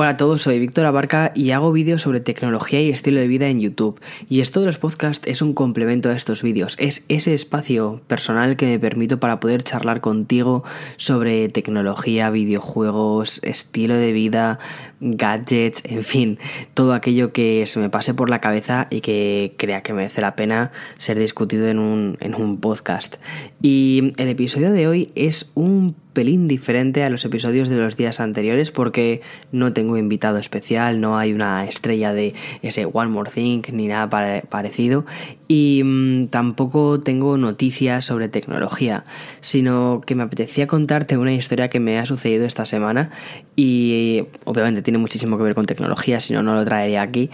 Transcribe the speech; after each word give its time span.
Hola 0.00 0.08
a 0.08 0.16
todos, 0.16 0.40
soy 0.40 0.58
Víctor 0.58 0.86
Abarca 0.86 1.30
y 1.34 1.50
hago 1.50 1.72
vídeos 1.72 2.00
sobre 2.00 2.20
tecnología 2.20 2.80
y 2.80 2.88
estilo 2.88 3.20
de 3.20 3.26
vida 3.26 3.48
en 3.48 3.60
YouTube. 3.60 4.00
Y 4.30 4.40
esto 4.40 4.60
de 4.60 4.64
los 4.64 4.78
podcasts 4.78 5.28
es 5.28 5.42
un 5.42 5.52
complemento 5.52 6.08
a 6.08 6.14
estos 6.14 6.42
vídeos, 6.42 6.74
es 6.78 7.04
ese 7.08 7.34
espacio 7.34 8.00
personal 8.06 8.56
que 8.56 8.64
me 8.64 8.78
permito 8.78 9.20
para 9.20 9.40
poder 9.40 9.62
charlar 9.62 10.00
contigo 10.00 10.64
sobre 10.96 11.50
tecnología, 11.50 12.30
videojuegos, 12.30 13.40
estilo 13.42 13.92
de 13.92 14.12
vida, 14.12 14.58
gadgets, 15.00 15.82
en 15.84 16.02
fin, 16.02 16.38
todo 16.72 16.94
aquello 16.94 17.34
que 17.34 17.66
se 17.66 17.78
me 17.78 17.90
pase 17.90 18.14
por 18.14 18.30
la 18.30 18.40
cabeza 18.40 18.86
y 18.88 19.02
que 19.02 19.52
crea 19.58 19.82
que 19.82 19.92
merece 19.92 20.22
la 20.22 20.34
pena 20.34 20.72
ser 20.96 21.18
discutido 21.18 21.68
en 21.68 21.78
un, 21.78 22.16
en 22.20 22.34
un 22.34 22.58
podcast. 22.58 23.16
Y 23.60 24.14
el 24.16 24.30
episodio 24.30 24.72
de 24.72 24.88
hoy 24.88 25.12
es 25.14 25.50
un 25.54 25.94
pelín 26.20 26.48
diferente 26.48 27.02
a 27.02 27.08
los 27.08 27.24
episodios 27.24 27.70
de 27.70 27.76
los 27.76 27.96
días 27.96 28.20
anteriores 28.20 28.70
porque 28.70 29.22
no 29.52 29.72
tengo 29.72 29.96
invitado 29.96 30.36
especial, 30.36 31.00
no 31.00 31.16
hay 31.16 31.32
una 31.32 31.64
estrella 31.64 32.12
de 32.12 32.34
ese 32.60 32.84
One 32.84 33.08
More 33.08 33.30
Thing 33.30 33.62
ni 33.72 33.86
nada 33.86 34.10
parecido 34.50 35.06
y 35.48 35.80
mm, 35.82 36.26
tampoco 36.26 37.00
tengo 37.00 37.38
noticias 37.38 38.04
sobre 38.04 38.28
tecnología, 38.28 39.04
sino 39.40 40.02
que 40.04 40.14
me 40.14 40.24
apetecía 40.24 40.66
contarte 40.66 41.16
una 41.16 41.32
historia 41.32 41.70
que 41.70 41.80
me 41.80 41.98
ha 41.98 42.04
sucedido 42.04 42.44
esta 42.44 42.66
semana 42.66 43.08
y 43.56 44.24
obviamente 44.44 44.82
tiene 44.82 44.98
muchísimo 44.98 45.38
que 45.38 45.44
ver 45.44 45.54
con 45.54 45.64
tecnología, 45.64 46.20
si 46.20 46.34
no, 46.34 46.42
no 46.42 46.54
lo 46.54 46.66
traería 46.66 47.00
aquí 47.00 47.30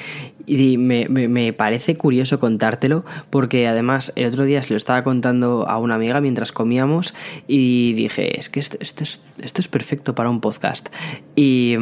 y 0.47 0.79
me, 0.79 1.09
me, 1.09 1.53
parece 1.53 1.97
curioso 1.97 2.39
contártelo 2.39 3.05
porque 3.31 3.67
además 3.67 4.13
el 4.15 4.27
otro 4.27 4.45
día 4.45 4.63
se 4.63 4.73
lo 4.73 4.77
estaba 4.77 5.03
contando 5.03 5.69
a 5.69 5.79
una 5.79 5.97
amiga 5.97 6.21
mientras 6.21 6.53
comíamos 6.53 7.15
y 7.49 7.95
dije, 7.95 8.39
es 8.39 8.49
que 8.49 8.61
esto, 8.61 8.76
esto, 8.81 9.05
es, 9.05 9.21
esto 9.39 9.61
es, 9.61 9.69
perfecto 9.69 10.15
para 10.15 10.31
un 10.31 10.41
podcast. 10.41 10.89
Y, 11.35 11.77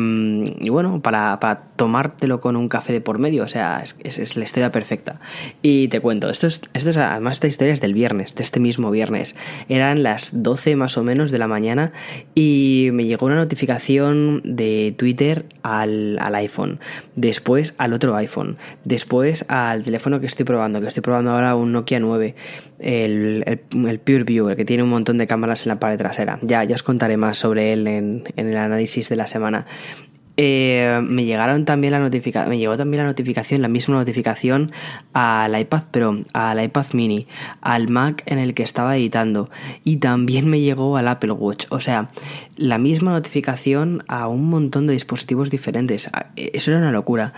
y 0.60 0.68
bueno, 0.68 1.00
para, 1.00 1.38
para, 1.40 1.62
tomártelo 1.76 2.40
con 2.40 2.56
un 2.56 2.68
café 2.68 2.92
de 2.92 3.00
por 3.00 3.18
medio, 3.18 3.44
o 3.44 3.48
sea, 3.48 3.82
es, 3.82 4.18
es, 4.18 4.36
la 4.36 4.44
historia 4.44 4.70
perfecta. 4.70 5.20
Y 5.62 5.88
te 5.88 6.00
cuento, 6.00 6.30
esto 6.30 6.46
es, 6.46 6.60
esto 6.72 6.90
es, 6.90 6.96
además 6.96 7.34
esta 7.34 7.46
historia 7.46 7.72
es 7.72 7.80
del 7.80 7.94
viernes, 7.94 8.34
de 8.34 8.42
este 8.42 8.60
mismo 8.60 8.90
viernes. 8.90 9.34
Eran 9.68 10.02
las 10.02 10.42
12 10.42 10.76
más 10.76 10.96
o 10.96 11.02
menos 11.02 11.30
de 11.30 11.38
la 11.38 11.48
mañana 11.48 11.92
y 12.34 12.90
me 12.92 13.06
llegó 13.06 13.26
una 13.26 13.36
notificación 13.36 14.40
de 14.44 14.94
Twitter 14.96 15.46
al, 15.62 16.18
al 16.20 16.34
iPhone, 16.36 16.80
después 17.16 17.74
al 17.78 17.92
otro 17.92 18.14
iPhone 18.16 18.34
Después 18.84 19.44
al 19.48 19.82
teléfono 19.84 20.20
que 20.20 20.26
estoy 20.26 20.44
probando, 20.44 20.80
que 20.80 20.88
estoy 20.88 21.02
probando 21.02 21.30
ahora 21.32 21.54
un 21.54 21.72
Nokia 21.72 22.00
9, 22.00 22.34
el, 22.78 23.44
el, 23.46 23.98
Pure 23.98 24.24
View, 24.24 24.48
el 24.48 24.56
que 24.56 24.64
tiene 24.64 24.82
un 24.82 24.90
montón 24.90 25.18
de 25.18 25.26
cámaras 25.26 25.66
en 25.66 25.70
la 25.70 25.78
pared 25.78 25.96
trasera. 25.96 26.38
Ya, 26.42 26.64
ya 26.64 26.74
os 26.74 26.82
contaré 26.82 27.16
más 27.16 27.38
sobre 27.38 27.72
él 27.72 27.86
en, 27.86 28.24
en 28.36 28.48
el 28.48 28.56
análisis 28.56 29.08
de 29.08 29.16
la 29.16 29.26
semana. 29.26 29.66
Eh, 30.36 31.00
me 31.02 31.24
llegaron 31.24 31.64
también 31.64 31.92
la 31.92 32.00
notificación, 32.00 32.50
me 32.50 32.58
llegó 32.58 32.76
también 32.76 33.04
la 33.04 33.08
notificación, 33.08 33.62
la 33.62 33.68
misma 33.68 33.94
notificación 33.94 34.72
al 35.12 35.58
iPad 35.58 35.84
Pro, 35.90 36.22
al 36.32 36.62
iPad 36.62 36.86
Mini, 36.92 37.28
al 37.60 37.88
Mac 37.88 38.22
en 38.26 38.38
el 38.38 38.54
que 38.54 38.64
estaba 38.64 38.96
editando. 38.96 39.48
Y 39.84 39.98
también 39.98 40.48
me 40.48 40.60
llegó 40.60 40.96
al 40.96 41.08
Apple 41.08 41.32
Watch, 41.32 41.66
o 41.70 41.78
sea, 41.78 42.08
la 42.56 42.78
misma 42.78 43.12
notificación 43.12 44.04
a 44.08 44.28
un 44.28 44.48
montón 44.48 44.86
de 44.86 44.92
dispositivos 44.92 45.50
diferentes. 45.50 46.08
Ah, 46.12 46.26
eso 46.36 46.70
era 46.70 46.80
una 46.80 46.92
locura. 46.92 47.32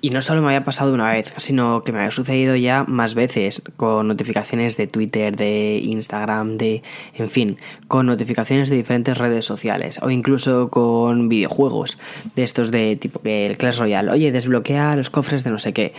Y 0.00 0.10
no 0.10 0.22
solo 0.22 0.40
me 0.40 0.48
había 0.48 0.64
pasado 0.64 0.92
una 0.94 1.10
vez, 1.10 1.32
sino 1.38 1.82
que 1.82 1.92
me 1.92 1.98
había 1.98 2.10
sucedido 2.10 2.56
ya 2.56 2.84
más 2.84 3.14
veces 3.14 3.62
con 3.76 4.08
notificaciones 4.08 4.76
de 4.76 4.86
Twitter, 4.86 5.36
de 5.36 5.80
Instagram, 5.82 6.56
de, 6.56 6.82
en 7.14 7.30
fin, 7.30 7.56
con 7.88 8.06
notificaciones 8.06 8.70
de 8.70 8.76
diferentes 8.76 9.16
redes 9.16 9.44
sociales 9.44 10.00
o 10.02 10.10
incluso 10.10 10.68
con 10.68 11.28
videojuegos 11.28 11.98
de 12.34 12.42
estos 12.42 12.70
de 12.70 12.96
tipo 12.96 13.20
que 13.20 13.46
el 13.46 13.56
Clash 13.56 13.78
Royale, 13.78 14.10
oye, 14.10 14.32
desbloquea 14.32 14.96
los 14.96 15.10
cofres 15.10 15.44
de 15.44 15.50
no 15.50 15.58
sé 15.58 15.72
qué. 15.72 15.94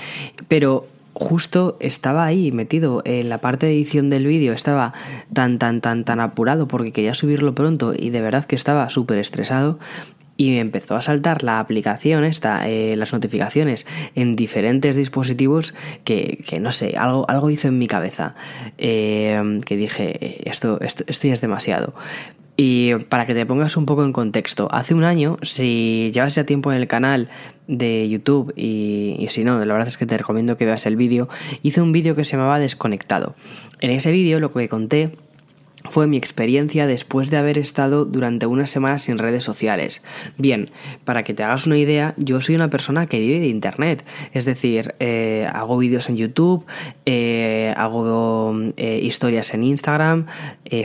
Pero 0.48 0.88
justo 1.14 1.78
estaba 1.80 2.26
ahí 2.26 2.52
metido 2.52 3.02
en 3.06 3.30
la 3.30 3.40
parte 3.40 3.66
de 3.66 3.74
edición 3.74 4.10
del 4.10 4.26
vídeo, 4.26 4.54
estaba 4.54 4.94
tan, 5.34 5.60
tan, 5.60 5.82
tan, 5.82 6.04
tan 6.04 6.20
apurado 6.20 6.68
porque 6.68 6.92
quería 6.92 7.14
subirlo 7.14 7.54
pronto 7.56 7.94
y 7.98 8.10
de 8.10 8.22
verdad 8.22 8.46
que 8.46 8.56
estaba 8.56 8.90
súper 8.90 9.18
estresado 9.20 9.80
y 10.38 10.50
me 10.50 10.60
empezó 10.60 10.96
a 10.96 11.02
saltar 11.02 11.44
la 11.44 11.60
aplicación 11.60 12.24
esta, 12.24 12.68
eh, 12.68 12.96
las 12.96 13.14
notificaciones 13.14 13.86
en 14.16 14.36
diferentes 14.36 14.96
dispositivos 14.96 15.76
que, 16.04 16.44
que, 16.48 16.60
no 16.60 16.72
sé, 16.72 16.96
algo, 16.98 17.30
algo 17.30 17.52
hizo 17.52 17.68
en 17.68 17.78
mi 17.78 17.88
cabeza 17.88 18.34
eh, 18.80 19.60
que 19.66 19.76
dije, 19.76 20.26
eh, 20.26 20.42
esto, 20.46 20.80
esto, 20.82 21.04
esto 21.08 21.28
ya 21.28 21.34
es 21.34 21.42
demasiado. 21.42 21.94
Y 22.58 22.96
para 22.96 23.26
que 23.26 23.34
te 23.34 23.46
pongas 23.46 23.78
un 23.78 23.86
poco 23.86 24.04
en 24.04 24.14
contexto, 24.14 24.68
hace 24.72 24.94
un 24.94 25.04
año, 25.04 25.38
si 25.42 26.12
llevas 26.14 26.36
ya 26.36 26.46
tiempo 26.46 26.72
en 26.72 26.78
el 26.80 26.88
canal 26.88 27.30
de 27.68 28.08
YouTube 28.10 28.54
y, 28.56 29.26
si 29.30 29.44
no, 29.44 29.64
la 29.64 29.74
verdad 29.74 29.88
es 29.88 29.98
que 29.98 30.06
te 30.06 30.18
recomiendo 30.18 30.58
que 30.58 30.66
veas 30.66 30.86
el 30.86 30.96
vídeo, 30.96 31.30
hice 31.64 31.82
un 31.82 31.92
vídeo 31.92 32.14
que 32.16 32.26
se 32.26 32.34
llamaba 32.34 32.60
Desconectado. 32.60 33.36
En 33.80 33.92
ese 33.92 34.12
vídeo 34.12 34.40
lo 34.40 34.52
que 34.52 34.68
conté 34.70 35.12
fue 35.90 36.08
mi 36.08 36.18
experiencia 36.18 36.88
después 36.88 37.30
de 37.30 37.38
haber 37.38 37.58
estado 37.58 38.06
durante 38.06 38.46
unas 38.46 38.70
semanas 38.70 39.04
sin 39.04 39.18
redes 39.18 39.44
sociales. 39.44 40.04
Bien, 40.38 40.70
para 41.06 41.24
que 41.24 41.34
te 41.34 41.44
hagas 41.44 41.66
una 41.68 41.78
idea, 41.78 42.14
yo 42.18 42.40
soy 42.42 42.56
una 42.56 42.70
persona 42.70 43.08
que 43.08 43.20
vive 43.20 43.40
de 43.40 43.48
Internet, 43.48 44.06
es 44.34 44.46
decir, 44.46 44.96
eh, 45.00 45.48
hago 45.52 45.78
vídeos 45.78 46.10
en 46.10 46.18
YouTube, 46.18 46.66
eh, 47.06 47.74
hago 47.78 48.54
eh, 48.78 49.00
historias 49.02 49.54
en 49.54 49.64
Instagram, 49.64 50.28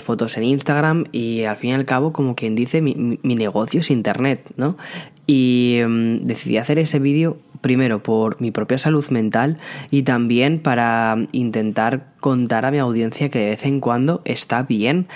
fotos 0.03 0.37
en 0.37 0.45
Instagram 0.45 1.05
y 1.13 1.45
al 1.45 1.57
fin 1.57 1.71
y 1.71 1.75
al 1.75 1.85
cabo, 1.85 2.13
como 2.13 2.35
quien 2.35 2.55
dice, 2.55 2.81
mi, 2.81 3.19
negocio 3.23 3.81
es 3.81 3.91
Internet, 3.91 4.53
¿no? 4.57 4.77
Y 5.27 5.81
mm, 5.87 6.27
decidí 6.27 6.59
hacer 6.59 6.79
ese 6.79 6.99
vídeo 6.99 7.37
primero 7.61 8.03
por 8.03 8.41
mi 8.41 8.51
propia 8.51 8.79
salud 8.79 9.07
mental 9.11 9.59
y 9.91 10.03
también 10.03 10.61
para 10.61 11.17
intentar 11.33 12.13
contar 12.21 12.65
a 12.65 12.71
mi 12.71 12.79
audiencia 12.79 13.29
que 13.29 13.39
de 13.39 13.47
vez 13.47 13.65
en 13.65 13.81
cuando 13.81 14.23
está 14.25 14.63
bien 14.63 15.07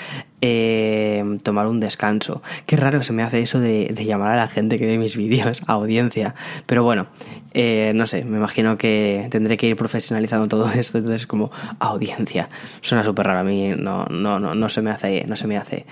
eh, 0.42 1.22
tomar 1.42 1.66
un 1.66 1.80
descanso. 1.80 2.42
Qué 2.66 2.76
raro 2.76 3.02
se 3.02 3.12
me 3.12 3.22
hace 3.22 3.40
eso 3.40 3.60
de, 3.60 3.94
llamar 4.00 4.30
a 4.30 4.36
la 4.36 4.48
gente 4.48 4.78
que 4.78 4.86
ve 4.86 4.96
mis 4.96 5.16
vídeos 5.16 5.62
a 5.66 5.74
audiencia. 5.74 6.34
Pero 6.66 6.82
bueno, 6.82 7.08
eh, 7.52 7.92
no 7.94 8.06
sé, 8.06 8.24
me 8.24 8.38
imagino 8.38 8.78
que 8.78 9.28
tendré 9.30 9.56
que 9.56 9.66
ir 9.66 9.76
profesionalizando 9.76 10.48
todo 10.48 10.70
esto. 10.74 10.98
Entonces, 10.98 11.26
como 11.26 11.50
audiencia. 11.78 12.48
Suena 12.80 13.04
súper 13.04 13.26
raro 13.26 13.40
a 13.40 13.44
mí, 13.44 13.74
no, 13.76 14.06
no, 14.06 14.38
no, 14.38 14.54
no 14.54 14.68
se 14.68 14.80
me 14.80 14.90
hace. 14.90 15.24
No 15.26 15.36
se 15.36 15.46
me 15.46 15.56
hace. 15.56 15.84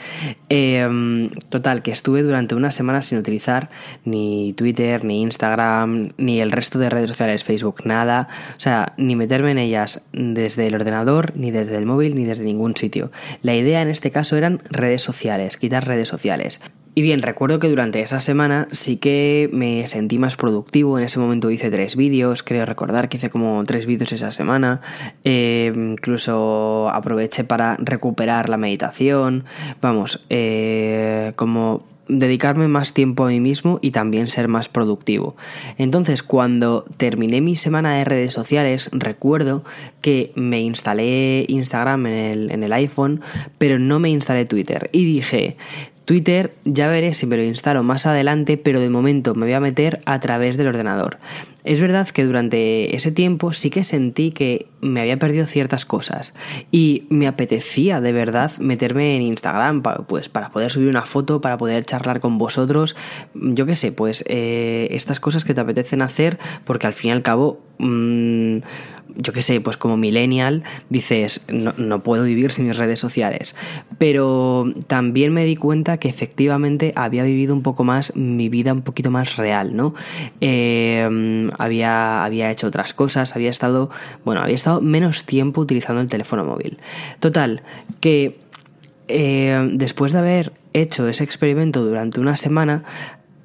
Em, 0.49 1.31
total, 1.51 1.83
que 1.83 1.91
estuve 1.91 2.23
durante 2.23 2.55
unas 2.55 2.75
semanas 2.75 3.07
sin 3.07 3.19
utilizar 3.19 3.69
ni 4.05 4.55
Twitter, 4.55 5.05
ni 5.05 5.23
Instagram, 5.23 6.13
ni 6.17 6.41
el 6.41 6.53
resto 6.53 6.79
de 6.79 6.89
redes 6.89 7.11
sociales, 7.11 7.45
Facebook, 7.45 7.83
nada. 7.85 8.29
O 8.57 8.61
sea, 8.61 8.95
ni 8.97 9.15
meterme 9.15 9.51
en 9.51 9.59
ellas 9.59 10.03
desde 10.13 10.67
el 10.67 10.75
ordenador, 10.75 11.33
ni 11.37 11.51
desde 11.51 11.77
el 11.77 11.85
móvil, 11.85 12.15
ni 12.15 12.25
desde 12.25 12.45
ningún 12.45 12.77
sitio. 12.77 13.11
La 13.43 13.55
idea 13.55 13.83
en 13.83 13.89
este 13.89 14.11
caso 14.11 14.38
eran 14.39 14.63
redes 14.71 15.03
sociales, 15.03 15.57
quitar 15.57 15.87
redes 15.87 16.09
sociales. 16.09 16.61
Y 16.95 17.03
bien, 17.03 17.23
recuerdo 17.23 17.61
que 17.61 17.69
durante 17.69 18.01
esa 18.01 18.19
semana 18.19 18.67
sí 18.73 18.97
que 18.97 19.49
me 19.53 19.87
sentí 19.87 20.19
más 20.19 20.37
productivo. 20.37 20.99
En 20.99 21.05
ese 21.05 21.21
momento 21.21 21.49
hice 21.49 21.71
tres 21.71 21.95
vídeos, 21.95 22.43
creo 22.43 22.65
recordar 22.67 23.09
que 23.09 23.19
hice 23.19 23.31
como 23.31 23.63
tres 23.67 23.87
vídeos 23.87 24.13
esa 24.13 24.33
semana. 24.33 24.81
Eh, 25.23 25.73
incluso 25.77 26.91
aproveché 26.91 27.45
para 27.45 27.77
recuperar 27.79 28.49
la 28.49 28.57
meditación. 28.57 29.45
Vamos, 29.81 30.25
eh, 30.29 31.35
como 31.37 31.87
dedicarme 32.09 32.69
más 32.69 32.95
tiempo 32.95 33.25
a 33.25 33.29
mí 33.29 33.41
mismo 33.41 33.79
y 33.83 33.91
también 33.91 34.27
ser 34.27 34.49
más 34.49 34.69
productivo. 34.69 35.37
Entonces, 35.77 36.23
cuando 36.23 36.85
terminé 36.97 37.41
mi 37.41 37.57
semana 37.57 37.95
de 37.95 38.05
redes 38.05 38.33
sociales, 38.33 38.91
recuerdo 38.93 39.65
que 40.01 40.33
me 40.35 40.61
instalé 40.61 41.45
Instagram 41.49 42.07
en 42.07 42.63
el, 42.63 42.73
iPhone, 42.73 43.21
pero 43.59 43.79
no 43.79 43.99
me 43.99 44.11
instalé 44.11 44.45
Twitter. 44.45 44.91
Y 44.93 45.05
dije, 45.05 45.57
Twitter 46.09 46.55
ya 46.65 46.89
veré 46.89 47.13
si 47.13 47.27
me 47.27 47.37
lo 47.37 47.43
instalo 47.43 47.83
más 47.83 48.07
adelante, 48.07 48.57
pero 48.57 48.81
de 48.81 48.89
momento 48.89 49.35
me 49.35 49.45
voy 49.45 49.53
a 49.53 49.61
meter 49.61 50.01
a 50.07 50.19
través 50.21 50.57
del 50.57 50.69
ordenador. 50.69 51.19
Es 51.65 51.83
verdad 51.83 52.09
que 52.09 52.25
durante 52.25 52.97
ese 52.97 53.13
tiempo 53.13 53.53
sí 53.53 53.69
que 53.69 53.85
sentí 53.85 54.31
que 54.31 54.69
me 54.81 55.01
había 55.01 55.19
perdido 55.19 55.45
ciertas 55.45 55.85
cosas 55.85 56.33
y 56.73 57.05
me 57.11 57.27
apetecía 57.27 58.01
de 58.01 58.15
verdad 58.15 58.51
meterme 58.59 59.17
en 59.17 59.23
Instagram 59.23 59.83
pues 60.07 60.31
para 60.31 60.51
poder 60.51 60.71
subir 60.71 60.89
una 60.89 61.05
foto, 61.05 61.43
para 61.43 61.59
poder 61.59 61.85
charlar 61.85 62.21
con 62.21 62.39
vosotros, 62.39 62.97
yo 63.35 63.67
qué 63.67 63.75
sé, 63.75 63.93
pues 63.93 64.25
eh, 64.29 64.89
estas 64.93 65.21
cosas 65.21 65.45
que 65.45 65.53
te 65.53 65.61
apetecen 65.61 66.01
hacer 66.01 66.39
porque 66.65 66.87
al 66.87 66.95
fin 66.95 67.11
y 67.11 67.13
al 67.13 67.23
cabo... 67.23 67.61
Mmm, 67.81 68.61
yo 69.19 69.33
qué 69.33 69.43
sé, 69.43 69.61
pues 69.61 69.77
como 69.77 69.97
millennial 69.97 70.63
dices, 70.89 71.45
no, 71.49 72.03
puedo 72.03 72.25
vivir 72.25 72.51
sin 72.51 72.67
mis 72.69 72.77
redes 72.77 73.01
sociales. 73.01 73.55
Pero 73.99 74.73
también 74.87 75.33
me 75.33 75.45
di 75.45 75.57
cuenta 75.57 75.99
que 75.99 76.09
efectivamente 76.09 76.93
había 76.95 77.25
vivido 77.25 77.53
un 77.55 77.63
poco 77.63 77.85
más 77.85 78.17
mi 78.17 78.49
vida 78.49 78.73
un 78.73 78.83
poquito 78.83 79.11
más 79.11 79.37
real, 79.37 79.77
¿no? 79.77 79.95
Eh, 80.41 81.51
había, 81.59 82.25
había 82.25 82.51
hecho 82.51 82.69
otras 82.69 82.95
cosas, 82.95 83.35
había 83.35 83.51
estado, 83.51 83.91
bueno, 84.25 84.41
había 84.41 84.55
estado 84.55 84.81
menos 84.81 85.25
tiempo 85.25 85.61
utilizando 85.61 86.01
el 86.01 86.09
teléfono 86.09 86.45
móvil. 86.45 86.79
Total, 87.19 87.63
que 88.01 88.39
eh, 89.09 89.69
después 89.73 90.13
de 90.13 90.19
haber 90.19 90.53
hecho 90.75 91.09
ese 91.09 91.25
experimento 91.25 91.85
durante 91.85 92.21
una 92.21 92.37
semana, 92.37 92.85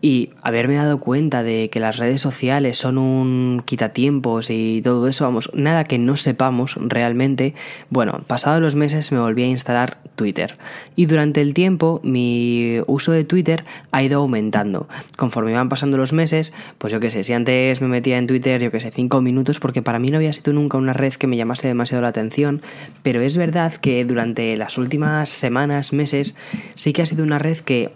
y 0.04 0.32
haberme 0.42 0.76
dado 0.76 1.00
cuenta 1.00 1.44
de 1.44 1.70
que 1.70 1.80
las 1.80 1.96
redes 1.96 2.20
sociales 2.20 2.76
son 2.76 2.98
un 2.98 3.64
quitatiempos 3.64 4.50
y 4.50 4.82
todo 4.84 5.08
eso, 5.08 5.24
vamos, 5.24 5.50
nada 5.54 5.86
que 5.86 5.98
no 5.98 6.18
sepamos 6.18 6.76
realmente, 6.76 7.56
bueno, 7.90 8.22
pasados 8.28 8.62
los 8.62 8.76
meses 8.76 9.14
me 9.14 9.20
volví 9.20 9.44
a 9.44 9.48
instalar 9.48 10.00
Twitter 10.18 10.58
y 10.98 11.06
durante 11.06 11.40
el 11.40 11.54
tiempo 11.54 12.02
mi 12.04 12.82
uso 12.86 13.14
de 13.14 13.24
Twitter 13.24 13.64
ha 13.92 14.04
ido 14.04 14.20
aumentando. 14.20 14.90
Conforme 15.16 15.52
iban 15.52 15.70
pasando 15.70 15.96
los 15.96 16.12
meses, 16.12 16.52
pues 16.80 16.92
yo 16.92 17.00
qué 17.00 17.10
sé, 17.10 17.24
si 17.24 17.32
antes 17.32 17.80
me 17.80 17.88
metía 17.88 18.18
en 18.18 18.28
Twitter, 18.28 18.62
yo 18.62 18.72
qué 18.72 18.82
sé, 18.82 18.92
cinco 18.92 19.22
minutos, 19.22 19.62
porque 19.62 19.82
para 19.82 20.00
mí 20.00 20.12
no 20.12 20.18
había 20.18 20.34
sido 20.34 20.52
nunca 20.52 20.78
una 20.78 20.92
red 20.92 21.14
que 21.14 21.28
me 21.28 21.38
llamase 21.38 21.70
demasiado 21.70 22.02
la 22.02 22.10
atención, 22.10 22.62
pero 23.04 23.22
es 23.22 23.38
verdad 23.38 23.74
que 23.76 24.04
durante 24.04 24.58
las 24.58 24.78
últimas 24.78 25.30
semanas, 25.30 25.94
meses, 25.94 26.36
sí 26.76 26.92
que 26.92 27.04
ha 27.04 27.06
sido 27.06 27.24
una 27.24 27.40
red 27.40 27.60
que 27.60 27.94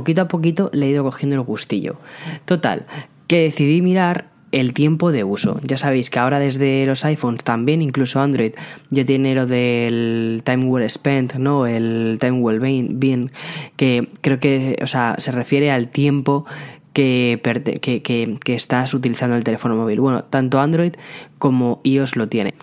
poquito 0.00 0.22
a 0.22 0.28
poquito 0.28 0.70
le 0.72 0.86
he 0.86 0.90
ido 0.90 1.04
cogiendo 1.04 1.36
el 1.36 1.42
gustillo. 1.42 1.96
Total, 2.44 2.86
que 3.26 3.42
decidí 3.42 3.82
mirar 3.82 4.36
el 4.52 4.72
tiempo 4.72 5.12
de 5.12 5.24
uso. 5.24 5.60
Ya 5.62 5.76
sabéis 5.76 6.10
que 6.10 6.18
ahora 6.18 6.38
desde 6.38 6.86
los 6.86 7.04
iPhones 7.04 7.44
también, 7.44 7.82
incluso 7.82 8.20
Android, 8.20 8.52
ya 8.90 9.04
tiene 9.04 9.34
lo 9.34 9.46
del 9.46 10.42
time 10.44 10.66
well 10.66 10.88
spent, 10.88 11.34
¿no? 11.34 11.66
El 11.66 12.18
time 12.20 12.38
well 12.40 12.60
being, 12.60 13.30
que 13.76 14.08
creo 14.20 14.38
que, 14.38 14.78
o 14.82 14.86
sea, 14.86 15.16
se 15.18 15.32
refiere 15.32 15.70
al 15.70 15.88
tiempo 15.88 16.46
que, 16.92 17.40
que, 17.82 18.38
que, 18.42 18.54
estás 18.54 18.94
utilizando 18.94 19.36
el 19.36 19.44
teléfono 19.44 19.76
móvil. 19.76 20.00
Bueno, 20.00 20.24
tanto 20.24 20.60
Android 20.60 20.94
como 21.38 21.80
iOS 21.84 22.16
lo 22.16 22.28
tiene. 22.28 22.54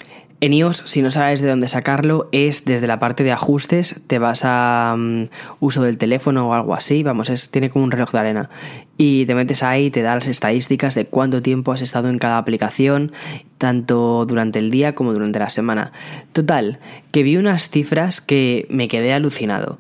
En 0.43 0.51
iOS, 0.51 0.83
si 0.87 1.01
no 1.01 1.09
sabes 1.09 1.39
de 1.39 1.47
dónde 1.47 1.69
sacarlo, 1.69 2.27
es 2.33 2.65
desde 2.65 2.85
la 2.85 2.99
parte 2.99 3.23
de 3.23 3.31
ajustes, 3.31 4.01
te 4.07 4.19
vas 4.19 4.41
a 4.43 4.93
mm, 4.97 5.27
uso 5.61 5.83
del 5.83 5.97
teléfono 5.97 6.49
o 6.49 6.53
algo 6.53 6.75
así, 6.75 7.01
vamos, 7.01 7.29
es, 7.29 7.49
tiene 7.49 7.69
como 7.69 7.85
un 7.85 7.91
reloj 7.91 8.11
de 8.11 8.19
arena. 8.19 8.49
Y 8.97 9.25
te 9.25 9.35
metes 9.35 9.63
ahí, 9.63 9.89
te 9.89 10.01
da 10.01 10.15
las 10.15 10.27
estadísticas 10.27 10.95
de 10.95 11.05
cuánto 11.05 11.41
tiempo 11.41 11.71
has 11.71 11.81
estado 11.81 12.09
en 12.09 12.19
cada 12.19 12.37
aplicación, 12.37 13.13
tanto 13.57 14.25
durante 14.25 14.59
el 14.59 14.69
día 14.69 14.95
como 14.95 15.13
durante 15.13 15.39
la 15.39 15.49
semana. 15.49 15.93
Total, 16.33 16.79
que 17.11 17.23
vi 17.23 17.37
unas 17.37 17.69
cifras 17.69 18.19
que 18.19 18.67
me 18.69 18.89
quedé 18.89 19.13
alucinado. 19.13 19.79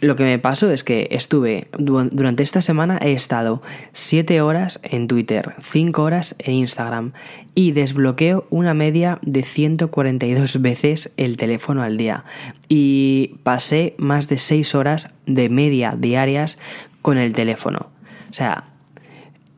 Lo 0.00 0.14
que 0.14 0.22
me 0.22 0.38
pasó 0.38 0.70
es 0.70 0.84
que 0.84 1.08
estuve, 1.10 1.66
durante 1.76 2.44
esta 2.44 2.62
semana 2.62 2.98
he 3.02 3.12
estado 3.12 3.62
7 3.92 4.40
horas 4.42 4.78
en 4.84 5.08
Twitter, 5.08 5.54
5 5.60 6.02
horas 6.02 6.36
en 6.38 6.54
Instagram 6.54 7.12
y 7.56 7.72
desbloqueo 7.72 8.46
una 8.48 8.74
media 8.74 9.18
de 9.22 9.42
142 9.42 10.62
veces 10.62 11.10
el 11.16 11.36
teléfono 11.36 11.82
al 11.82 11.96
día. 11.96 12.24
Y 12.68 13.38
pasé 13.42 13.94
más 13.98 14.28
de 14.28 14.38
6 14.38 14.76
horas 14.76 15.14
de 15.26 15.48
media 15.48 15.96
diarias 15.98 16.60
con 17.02 17.18
el 17.18 17.32
teléfono. 17.32 17.88
O 18.30 18.34
sea, 18.34 18.68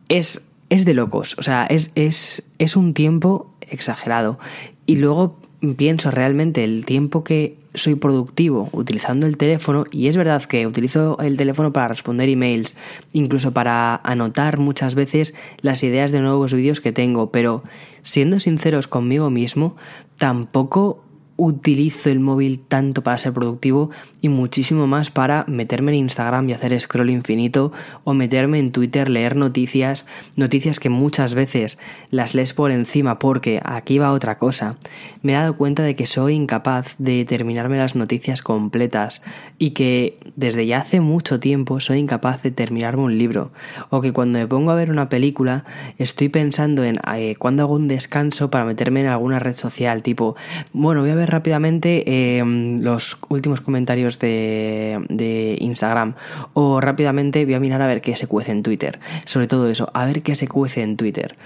es, 0.08 0.48
es 0.70 0.86
de 0.86 0.94
locos, 0.94 1.36
o 1.38 1.42
sea, 1.42 1.66
es, 1.68 1.92
es, 1.96 2.48
es 2.58 2.76
un 2.76 2.94
tiempo 2.94 3.54
exagerado. 3.60 4.38
Y 4.86 4.96
luego 4.96 5.38
pienso 5.76 6.10
realmente 6.10 6.64
el 6.64 6.84
tiempo 6.84 7.22
que 7.22 7.56
soy 7.74 7.94
productivo 7.94 8.68
utilizando 8.72 9.26
el 9.26 9.36
teléfono 9.36 9.84
y 9.90 10.08
es 10.08 10.16
verdad 10.16 10.42
que 10.44 10.66
utilizo 10.66 11.18
el 11.20 11.36
teléfono 11.36 11.72
para 11.72 11.88
responder 11.88 12.28
emails, 12.28 12.76
incluso 13.12 13.52
para 13.52 13.96
anotar 13.96 14.58
muchas 14.58 14.94
veces 14.94 15.34
las 15.60 15.82
ideas 15.82 16.12
de 16.12 16.20
nuevos 16.20 16.52
vídeos 16.52 16.80
que 16.80 16.92
tengo, 16.92 17.30
pero 17.30 17.62
siendo 18.02 18.40
sinceros 18.40 18.88
conmigo 18.88 19.30
mismo, 19.30 19.76
tampoco 20.16 21.04
utilizo 21.40 22.10
el 22.10 22.20
móvil 22.20 22.60
tanto 22.60 23.02
para 23.02 23.16
ser 23.16 23.32
productivo 23.32 23.90
y 24.20 24.28
muchísimo 24.28 24.86
más 24.86 25.10
para 25.10 25.46
meterme 25.48 25.92
en 25.92 25.98
Instagram 25.98 26.48
y 26.48 26.52
hacer 26.52 26.78
scroll 26.78 27.08
infinito 27.08 27.72
o 28.04 28.12
meterme 28.12 28.58
en 28.58 28.72
Twitter, 28.72 29.08
leer 29.08 29.36
noticias, 29.36 30.06
noticias 30.36 30.78
que 30.78 30.90
muchas 30.90 31.32
veces 31.32 31.78
las 32.10 32.34
lees 32.34 32.52
por 32.52 32.70
encima 32.70 33.18
porque 33.18 33.58
aquí 33.64 33.98
va 33.98 34.12
otra 34.12 34.36
cosa. 34.36 34.76
Me 35.22 35.32
he 35.32 35.36
dado 35.36 35.56
cuenta 35.56 35.82
de 35.82 35.94
que 35.94 36.04
soy 36.04 36.34
incapaz 36.34 36.94
de 36.98 37.24
terminarme 37.24 37.78
las 37.78 37.96
noticias 37.96 38.42
completas 38.42 39.22
y 39.58 39.70
que 39.70 40.18
desde 40.36 40.66
ya 40.66 40.80
hace 40.80 41.00
mucho 41.00 41.40
tiempo 41.40 41.80
soy 41.80 42.00
incapaz 42.00 42.42
de 42.42 42.50
terminarme 42.50 43.02
un 43.02 43.16
libro 43.16 43.50
o 43.88 44.02
que 44.02 44.12
cuando 44.12 44.38
me 44.38 44.46
pongo 44.46 44.72
a 44.72 44.74
ver 44.74 44.90
una 44.90 45.08
película 45.08 45.64
estoy 45.96 46.28
pensando 46.28 46.84
en 46.84 46.98
eh, 47.16 47.34
cuándo 47.38 47.62
hago 47.62 47.74
un 47.74 47.88
descanso 47.88 48.50
para 48.50 48.66
meterme 48.66 49.00
en 49.00 49.06
alguna 49.06 49.38
red 49.38 49.56
social 49.56 50.02
tipo, 50.02 50.36
bueno, 50.74 51.00
voy 51.00 51.10
a 51.10 51.14
ver 51.14 51.29
rápidamente 51.30 52.38
em, 52.38 52.82
los 52.82 53.18
últimos 53.28 53.60
comentarios 53.60 54.18
de, 54.18 54.98
de, 55.08 55.56
Instagram 55.60 56.14
o 56.54 56.80
rápidamente 56.80 57.44
voy 57.44 57.54
a 57.54 57.60
mirar 57.60 57.82
a 57.82 57.86
ver 57.86 58.00
qué 58.00 58.16
se 58.16 58.26
cuece 58.26 58.52
en 58.52 58.62
Twitter. 58.62 58.98
Sobre 59.24 59.46
todo 59.46 59.68
eso, 59.68 59.90
a 59.94 60.04
ver 60.04 60.22
qué 60.22 60.34
se 60.34 60.48
cuece 60.48 60.82
en 60.82 60.96
Twitter. 60.96 61.36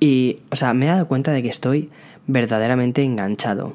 Y, 0.00 0.38
o 0.50 0.56
sea, 0.56 0.74
me 0.74 0.86
he 0.86 0.88
dado 0.88 1.06
cuenta 1.06 1.32
de 1.32 1.42
que 1.42 1.48
estoy 1.48 1.90
verdaderamente 2.26 3.02
enganchado. 3.02 3.74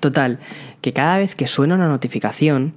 Total, 0.00 0.38
que 0.80 0.92
cada 0.92 1.18
vez 1.18 1.34
que 1.34 1.46
suena 1.46 1.74
una 1.74 1.88
notificación, 1.88 2.74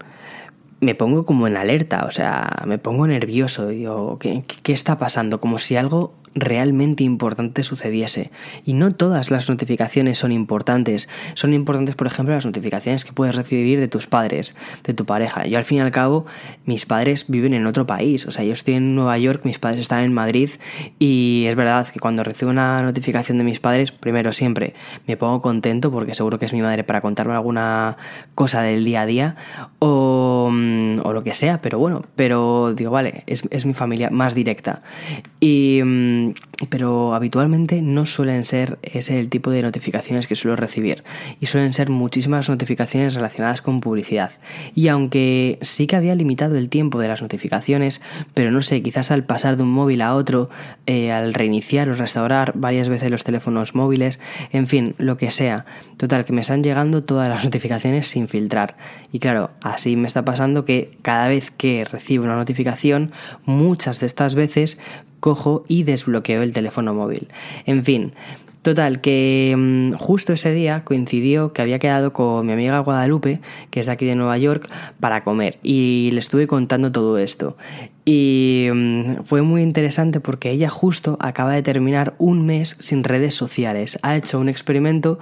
me 0.84 0.96
pongo 0.96 1.26
como 1.26 1.48
en 1.48 1.58
alerta, 1.58 2.06
o 2.06 2.12
sea, 2.12 2.64
me 2.66 2.78
pongo 2.78 3.08
nervioso, 3.08 3.68
digo, 3.68 4.18
¿qué, 4.20 4.44
¿qué, 4.64 4.74
está 4.74 4.98
pasando? 4.98 5.40
Como 5.40 5.60
si 5.60 5.76
algo 5.76 6.14
realmente 6.36 7.04
importante 7.04 7.64
sucediese. 7.64 8.32
Y 8.66 8.74
no 8.74 8.92
todas 8.92 9.32
las 9.32 9.50
notificaciones 9.50 10.18
son 10.18 10.32
importantes. 10.32 11.10
Son 11.36 11.54
importantes, 11.54 11.96
por 11.96 12.08
ejemplo, 12.08 12.34
las 12.34 12.46
notificaciones 12.46 13.06
que 13.06 13.14
puedes 13.14 13.36
recibir 13.36 13.80
de 13.80 13.88
tus 13.88 14.08
padres, 14.08 14.56
de 14.84 14.94
tu 14.94 15.06
pareja. 15.06 15.46
Yo 15.46 15.58
al 15.58 15.64
fin 15.64 15.80
y 15.80 15.82
al 15.82 15.92
cabo, 15.92 16.26
mis 16.66 16.86
padres 16.86 17.26
viven 17.28 17.54
en 17.54 17.66
otro 17.66 17.86
país. 17.86 18.26
O 18.26 18.32
sea, 18.32 18.44
yo 18.44 18.54
estoy 18.54 18.76
en 18.76 18.96
Nueva 18.96 19.18
York, 19.18 19.42
mis 19.44 19.60
padres 19.60 19.82
están 19.82 20.04
en 20.04 20.14
Madrid 20.14 20.50
y 21.00 21.46
es 21.48 21.56
verdad 21.56 21.88
que 21.88 22.00
cuando 22.00 22.24
recibo 22.24 22.52
una 22.52 22.82
notificación 22.82 23.38
de 23.38 23.44
mis 23.44 23.60
padres, 23.60 23.92
primero 23.92 24.32
siempre 24.32 24.74
me 25.08 25.18
pongo 25.18 25.42
contento 25.42 25.92
porque 25.92 26.14
seguro 26.14 26.40
que 26.40 26.46
es 26.46 26.54
mi 26.54 26.62
madre 26.62 26.84
para 26.84 27.02
contarme 27.02 27.34
alguna 27.34 27.98
cosa 28.36 28.62
del 28.62 28.84
día 28.86 29.02
a 29.02 29.06
día 29.06 29.36
o, 29.80 30.13
mm, 30.50 31.02
o 31.04 31.14
lo 31.14 31.24
que 31.24 31.34
sea, 31.34 31.62
pero 31.62 31.80
bueno, 31.80 32.04
pero 32.16 32.74
digo, 32.74 32.92
vale, 32.92 33.24
es, 33.28 33.44
es 33.50 33.66
mi 33.66 33.74
familia 33.74 34.10
más 34.10 34.36
directa. 34.36 34.82
Y 35.40 35.82
mm, 35.84 36.34
pero 36.70 37.16
habitualmente 37.16 37.82
no 37.82 38.06
suelen 38.06 38.46
ser 38.46 38.78
ese 38.82 39.20
el 39.20 39.30
tipo 39.30 39.52
de 39.52 39.62
notificaciones 39.62 40.28
que 40.28 40.36
suelo 40.36 40.56
recibir 40.56 41.04
y 41.40 41.46
suelen 41.46 41.74
ser 41.74 41.90
muchísimas 41.90 42.50
notificaciones 42.50 43.16
relacionadas 43.16 43.62
con 43.62 43.82
publicidad. 43.82 44.32
Y 44.76 44.88
aunque 44.88 45.58
sí 45.62 45.88
que 45.88 45.96
había 45.96 46.16
limitado 46.16 46.58
el 46.58 46.70
tiempo 46.70 47.00
de 47.00 47.08
las 47.08 47.22
notificaciones, 47.22 48.02
pero 48.34 48.52
no 48.52 48.62
sé, 48.62 48.82
quizás 48.82 49.12
al 49.12 49.24
pasar 49.24 49.58
de 49.58 49.64
un 49.64 49.72
móvil 49.72 50.02
a 50.02 50.16
otro, 50.16 50.50
eh, 50.86 51.12
al 51.12 51.34
reiniciar 51.34 51.90
o 51.90 51.96
restaurar 51.96 52.54
varias 52.56 52.90
veces 52.90 53.12
los 53.12 53.24
teléfonos 53.24 53.76
móviles, 53.76 54.20
en 54.52 54.68
fin, 54.68 54.96
lo 54.98 55.18
que 55.18 55.32
sea. 55.32 55.66
Total, 55.98 56.26
que 56.26 56.34
me 56.34 56.42
están 56.42 56.64
llegando 56.64 57.04
todas 57.04 57.30
las 57.30 57.44
notificaciones 57.44 58.08
sin 58.08 58.28
filtrar. 58.28 58.76
Y 59.12 59.20
claro, 59.20 59.52
así 59.62 59.96
me 59.96 60.08
está 60.08 60.26
pasando 60.26 60.66
que 60.66 60.98
cada 61.02 61.28
vez 61.28 61.52
que 61.52 61.86
recibo 61.86 62.26
una 62.26 62.36
notificación, 62.36 63.12
muchas 63.46 64.00
de 64.00 64.06
estas 64.06 64.36
veces 64.36 64.78
cojo 65.24 65.64
y 65.70 65.84
desbloqueo 65.84 66.44
el 66.44 66.52
teléfono 66.52 66.94
móvil. 66.94 67.30
En 67.66 67.82
fin, 67.86 68.12
Total, 68.64 69.02
que 69.02 69.54
mm, 69.58 69.92
justo 69.96 70.32
ese 70.32 70.54
día 70.54 70.86
coincidió 70.86 71.52
que 71.52 71.62
había 71.62 71.80
quedado 71.80 72.14
con 72.14 72.46
mi 72.46 72.54
amiga 72.54 72.80
Guadalupe, 72.80 73.42
que 73.70 73.82
es 73.82 73.88
de 73.88 73.92
aquí 73.92 74.06
de 74.06 74.16
Nueva 74.16 74.38
York, 74.38 74.70
para 75.02 75.26
comer. 75.26 75.60
Y 75.64 76.12
le 76.14 76.20
estuve 76.20 76.48
contando 76.48 76.90
todo 76.90 77.18
esto. 77.18 77.58
Y 78.06 78.70
mm, 78.74 79.24
fue 79.24 79.42
muy 79.42 79.62
interesante 79.62 80.22
porque 80.22 80.50
ella 80.50 80.70
justo 80.70 81.18
acaba 81.20 81.52
de 81.52 81.62
terminar 81.62 82.16
un 82.20 82.46
mes 82.46 82.78
sin 82.80 83.04
redes 83.04 83.34
sociales. 83.34 84.00
Ha 84.02 84.16
hecho 84.16 84.40
un 84.40 84.48
experimento 84.48 85.20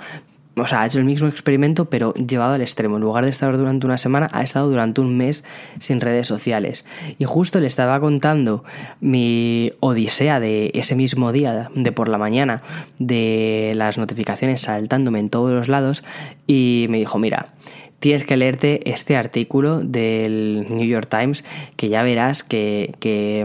o 0.57 0.67
sea, 0.67 0.81
ha 0.81 0.85
hecho 0.85 0.99
el 0.99 1.05
mismo 1.05 1.27
experimento, 1.27 1.85
pero 1.85 2.13
llevado 2.13 2.53
al 2.53 2.61
extremo. 2.61 2.97
En 2.97 3.01
lugar 3.01 3.23
de 3.23 3.29
estar 3.29 3.55
durante 3.57 3.85
una 3.85 3.97
semana, 3.97 4.29
ha 4.33 4.43
estado 4.43 4.69
durante 4.69 4.99
un 4.99 5.15
mes 5.15 5.45
sin 5.79 6.01
redes 6.01 6.27
sociales. 6.27 6.85
Y 7.17 7.25
justo 7.25 7.59
le 7.59 7.67
estaba 7.67 7.99
contando 7.99 8.63
mi 8.99 9.71
odisea 9.79 10.39
de 10.39 10.71
ese 10.73 10.95
mismo 10.95 11.31
día, 11.31 11.69
de 11.73 11.91
por 11.91 12.09
la 12.09 12.17
mañana, 12.17 12.61
de 12.99 13.71
las 13.75 13.97
notificaciones 13.97 14.61
saltándome 14.61 15.19
en 15.19 15.29
todos 15.29 15.51
los 15.51 15.67
lados, 15.69 16.03
y 16.47 16.87
me 16.89 16.97
dijo, 16.97 17.17
mira, 17.17 17.53
tienes 18.01 18.25
que 18.25 18.35
leerte 18.35 18.89
este 18.89 19.15
artículo 19.15 19.79
del 19.79 20.65
New 20.69 20.87
York 20.87 21.07
Times 21.07 21.45
que 21.77 21.87
ya 21.87 22.01
verás 22.01 22.43
que, 22.43 22.95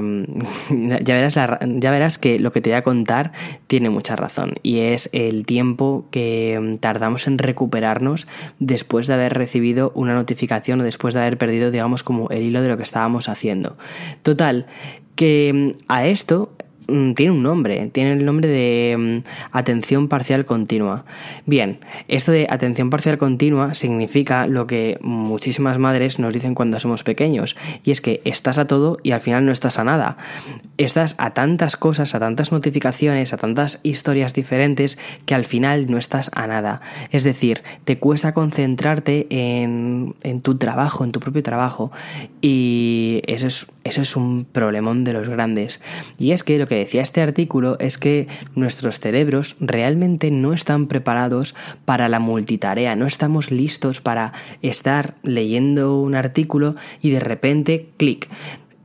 mm, 0.03 0.99
ya, 1.05 1.15
verás 1.15 1.35
ya 1.35 1.91
verás 1.91 2.19
que 2.19 2.39
lo 2.41 2.51
que 2.53 2.63
te 2.63 2.71
voy 2.71 2.79
a 2.79 2.83
contar 2.83 3.33
tiene 3.67 3.91
mucha 3.91 4.17
razón 4.17 4.55
y 4.63 4.79
es 4.81 5.11
el 5.13 5.45
tiempo 5.45 6.09
que 6.11 6.59
mm, 6.61 6.77
tardamos 6.79 7.27
en 7.27 7.37
recuperarnos 7.37 8.27
después 8.59 9.07
de 9.07 9.15
haber 9.15 9.35
recibido 9.35 9.93
una 9.95 10.15
notificación 10.15 10.81
o 10.81 10.85
después 10.85 11.13
de 11.13 11.21
haber 11.21 11.37
perdido 11.37 11.71
digamos 11.71 12.03
como 12.03 12.31
el 12.31 12.43
hilo 12.43 12.63
de 12.63 12.69
lo 12.69 12.79
que 12.79 12.83
estábamos 12.83 13.29
haciendo. 13.29 13.77
Total, 14.23 14.67
que 15.17 15.53
mm, 15.77 15.83
a 15.89 16.07
esto 16.07 16.51
tiene 16.87 17.33
un 17.33 17.43
nombre, 17.43 17.89
tiene 17.93 18.13
el 18.13 18.25
nombre 18.25 18.49
de 18.49 18.97
mm, 18.97 19.29
atención 19.53 20.09
parcial 20.09 20.45
continua. 20.45 21.05
Bien, 21.45 21.81
esto 22.09 22.33
de 22.33 22.47
atención 22.49 22.91
parcial 22.91 23.19
continua 23.19 23.75
significa 23.75 24.47
lo 24.47 24.67
que 24.67 24.99
muchísimas 25.01 25.79
madres 25.79 26.19
nos 26.19 26.33
dicen 26.33 26.55
cuando 26.55 26.79
somos 26.79 27.03
pequeños, 27.03 27.57
y 27.85 27.91
es 27.91 28.01
que 28.01 28.21
estás 28.25 28.59
a 28.59 28.67
todo 28.67 28.99
y 29.03 29.13
al 29.13 29.21
final 29.21 29.47
no 29.47 29.53
estás 29.53 29.79
a 29.79 29.85
nada. 29.85 30.17
Estás 30.79 31.15
a 31.19 31.31
tantas 31.31 31.77
cosas, 31.77 32.15
a 32.15 32.21
tantas 32.21 32.53
notificaciones, 32.53 33.33
a 33.33 33.37
tantas 33.37 33.81
historias 33.83 34.35
diferentes 34.35 34.99
que 35.25 35.35
al 35.35 35.45
final 35.45 35.91
no 35.91 35.99
estás 35.99 36.31
a 36.35 36.47
nada. 36.47 36.81
Es 37.11 37.25
decir, 37.25 37.63
te 37.85 37.99
cuesta 37.99 38.33
concentrarte 38.33 39.27
en, 39.31 40.15
en 40.23 40.41
tu 40.41 40.57
trabajo, 40.57 41.05
en 41.05 41.13
tu 41.13 41.21
propio 41.21 41.43
trabajo, 41.43 41.91
y 42.41 43.23
eso 43.27 43.47
es, 43.47 43.67
eso 43.85 44.03
es 44.03 44.17
un 44.17 44.45
problemón 44.45 45.05
de 45.05 45.13
los 45.13 45.29
grandes. 45.29 45.81
Y 46.19 46.33
es 46.33 46.43
que 46.43 46.59
lo 46.59 46.67
que 46.67 46.76
decía 46.79 47.03
este 47.03 47.21
artículo 47.21 47.77
es 47.81 47.99
que 47.99 48.29
nuestros 48.55 49.01
cerebros 49.01 49.57
realmente 49.61 50.31
no 50.31 50.53
están 50.53 50.87
preparados 50.87 51.55
para 51.85 52.09
la 52.09 52.19
multitarea, 52.19 52.97
no 52.97 53.07
estamos 53.07 53.51
listos 53.51 54.01
para 54.01 54.33
estar 54.63 55.15
leyendo 55.23 56.01
un 56.01 56.15
artículo 56.15 56.75
y 57.01 57.11
de 57.11 57.21
repente, 57.21 57.89
clic, 57.97 58.29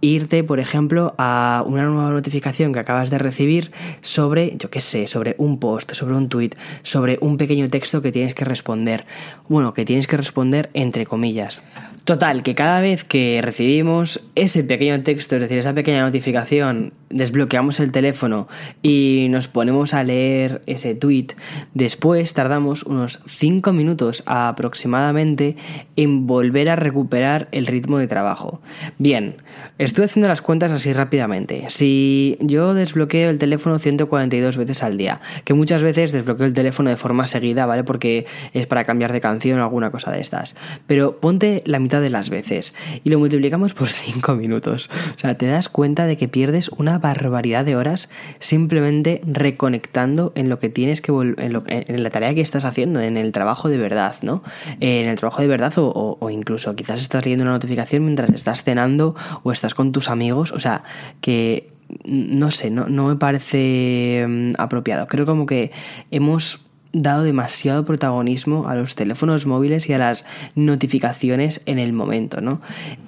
irte, 0.01 0.43
por 0.43 0.59
ejemplo, 0.59 1.13
a 1.17 1.63
una 1.65 1.83
nueva 1.83 2.09
notificación 2.09 2.73
que 2.73 2.79
acabas 2.79 3.09
de 3.09 3.19
recibir 3.19 3.71
sobre, 4.01 4.57
yo 4.57 4.69
qué 4.69 4.81
sé, 4.81 5.07
sobre 5.07 5.35
un 5.37 5.59
post, 5.59 5.93
sobre 5.93 6.15
un 6.15 6.27
tweet, 6.27 6.51
sobre 6.81 7.17
un 7.21 7.37
pequeño 7.37 7.69
texto 7.69 8.01
que 8.01 8.11
tienes 8.11 8.33
que 8.33 8.43
responder. 8.43 9.05
Bueno, 9.47 9.73
que 9.73 9.85
tienes 9.85 10.07
que 10.07 10.17
responder 10.17 10.69
entre 10.73 11.05
comillas. 11.05 11.61
Total, 12.03 12.41
que 12.41 12.55
cada 12.55 12.81
vez 12.81 13.03
que 13.03 13.41
recibimos 13.43 14.21
ese 14.33 14.63
pequeño 14.63 15.03
texto, 15.03 15.35
es 15.35 15.41
decir, 15.41 15.59
esa 15.59 15.73
pequeña 15.73 16.01
notificación, 16.01 16.93
desbloqueamos 17.09 17.79
el 17.79 17.91
teléfono 17.91 18.47
y 18.81 19.27
nos 19.29 19.47
ponemos 19.47 19.93
a 19.93 20.03
leer 20.03 20.63
ese 20.65 20.95
tweet, 20.95 21.27
después 21.75 22.33
tardamos 22.33 22.83
unos 22.83 23.19
5 23.27 23.71
minutos 23.73 24.23
aproximadamente 24.25 25.55
en 25.95 26.25
volver 26.25 26.71
a 26.71 26.75
recuperar 26.75 27.49
el 27.51 27.67
ritmo 27.67 27.99
de 27.99 28.07
trabajo. 28.07 28.61
Bien, 28.97 29.35
estoy 29.77 30.05
haciendo 30.05 30.27
las 30.27 30.41
cuentas 30.41 30.71
así 30.71 30.93
rápidamente. 30.93 31.65
Si 31.69 32.37
yo 32.39 32.73
desbloqueo 32.73 33.29
el 33.29 33.37
teléfono 33.37 33.77
142 33.77 34.57
veces 34.57 34.81
al 34.81 34.97
día, 34.97 35.21
que 35.43 35.53
muchas 35.53 35.83
veces 35.83 36.11
desbloqueo 36.11 36.47
el 36.47 36.53
teléfono 36.53 36.89
de 36.89 36.97
forma 36.97 37.27
seguida, 37.27 37.67
¿vale? 37.67 37.83
Porque 37.83 38.25
es 38.53 38.65
para 38.65 38.85
cambiar 38.85 39.13
de 39.13 39.21
canción 39.21 39.59
o 39.59 39.63
alguna 39.63 39.91
cosa 39.91 40.11
de 40.11 40.21
estas. 40.21 40.55
Pero 40.87 41.19
ponte 41.19 41.61
la 41.65 41.79
mitad 41.79 41.90
de 41.99 42.09
las 42.09 42.29
veces 42.29 42.73
y 43.03 43.09
lo 43.09 43.19
multiplicamos 43.19 43.73
por 43.73 43.89
5 43.89 44.35
minutos. 44.35 44.89
O 45.15 45.19
sea, 45.19 45.37
te 45.37 45.47
das 45.47 45.69
cuenta 45.69 46.05
de 46.05 46.15
que 46.15 46.27
pierdes 46.27 46.69
una 46.69 46.99
barbaridad 46.99 47.65
de 47.65 47.75
horas 47.75 48.09
simplemente 48.39 49.21
reconectando 49.25 50.31
en 50.35 50.49
lo 50.49 50.59
que 50.59 50.69
tienes 50.69 51.01
que 51.01 51.11
en, 51.11 51.63
en 51.67 52.03
la 52.03 52.09
tarea 52.09 52.33
que 52.33 52.41
estás 52.41 52.65
haciendo, 52.65 53.01
en 53.01 53.17
el 53.17 53.31
trabajo 53.31 53.69
de 53.69 53.77
verdad, 53.77 54.15
¿no? 54.21 54.43
En 54.79 55.07
el 55.07 55.17
trabajo 55.17 55.41
de 55.41 55.47
verdad 55.47 55.73
o, 55.77 56.17
o 56.19 56.29
incluso 56.29 56.75
quizás 56.75 57.01
estás 57.01 57.25
leyendo 57.25 57.43
una 57.43 57.53
notificación 57.53 58.03
mientras 58.03 58.29
estás 58.29 58.63
cenando 58.63 59.15
o 59.43 59.51
estás 59.51 59.73
con 59.73 59.91
tus 59.91 60.09
amigos. 60.09 60.51
O 60.51 60.59
sea, 60.59 60.83
que 61.19 61.71
no 62.05 62.51
sé, 62.51 62.69
no, 62.69 62.87
no 62.87 63.07
me 63.07 63.15
parece 63.15 64.25
mm, 64.27 64.53
apropiado. 64.57 65.07
Creo 65.07 65.25
como 65.25 65.45
que 65.45 65.71
hemos 66.09 66.61
dado 66.93 67.23
demasiado 67.23 67.85
protagonismo 67.85 68.67
a 68.67 68.75
los 68.75 68.95
teléfonos 68.95 69.45
móviles 69.45 69.89
y 69.89 69.93
a 69.93 69.97
las 69.97 70.25
notificaciones 70.55 71.61
en 71.65 71.79
el 71.79 71.93
momento, 71.93 72.41
¿no? 72.41 72.61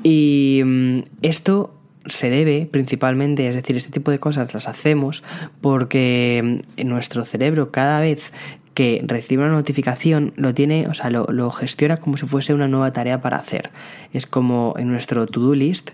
Y 0.04 0.62
mm, 0.64 1.00
esto 1.22 1.74
se 2.06 2.30
debe 2.30 2.68
principalmente, 2.70 3.48
es 3.48 3.56
decir, 3.56 3.78
este 3.78 3.92
tipo 3.92 4.12
de 4.12 4.20
cosas 4.20 4.54
las 4.54 4.68
hacemos 4.68 5.24
porque 5.62 6.62
mm, 6.78 6.88
nuestro 6.88 7.26
cerebro 7.26 7.72
cada 7.72 8.00
vez 8.00 8.34
que 8.74 9.04
recibe 9.06 9.44
una 9.44 9.54
notificación 9.54 10.34
lo 10.36 10.54
tiene, 10.54 10.88
o 10.88 10.94
sea, 10.94 11.10
lo, 11.10 11.28
lo, 11.28 11.52
gestiona 11.52 11.98
como 11.98 12.18
si 12.18 12.26
fuese 12.26 12.54
una 12.54 12.68
nueva 12.68 12.92
tarea 12.92 13.22
para 13.22 13.38
hacer. 13.38 13.70
Es 14.14 14.26
como 14.26 14.74
en 14.78 14.90
nuestro 14.90 15.28
to-do 15.28 15.54
list 15.54 15.92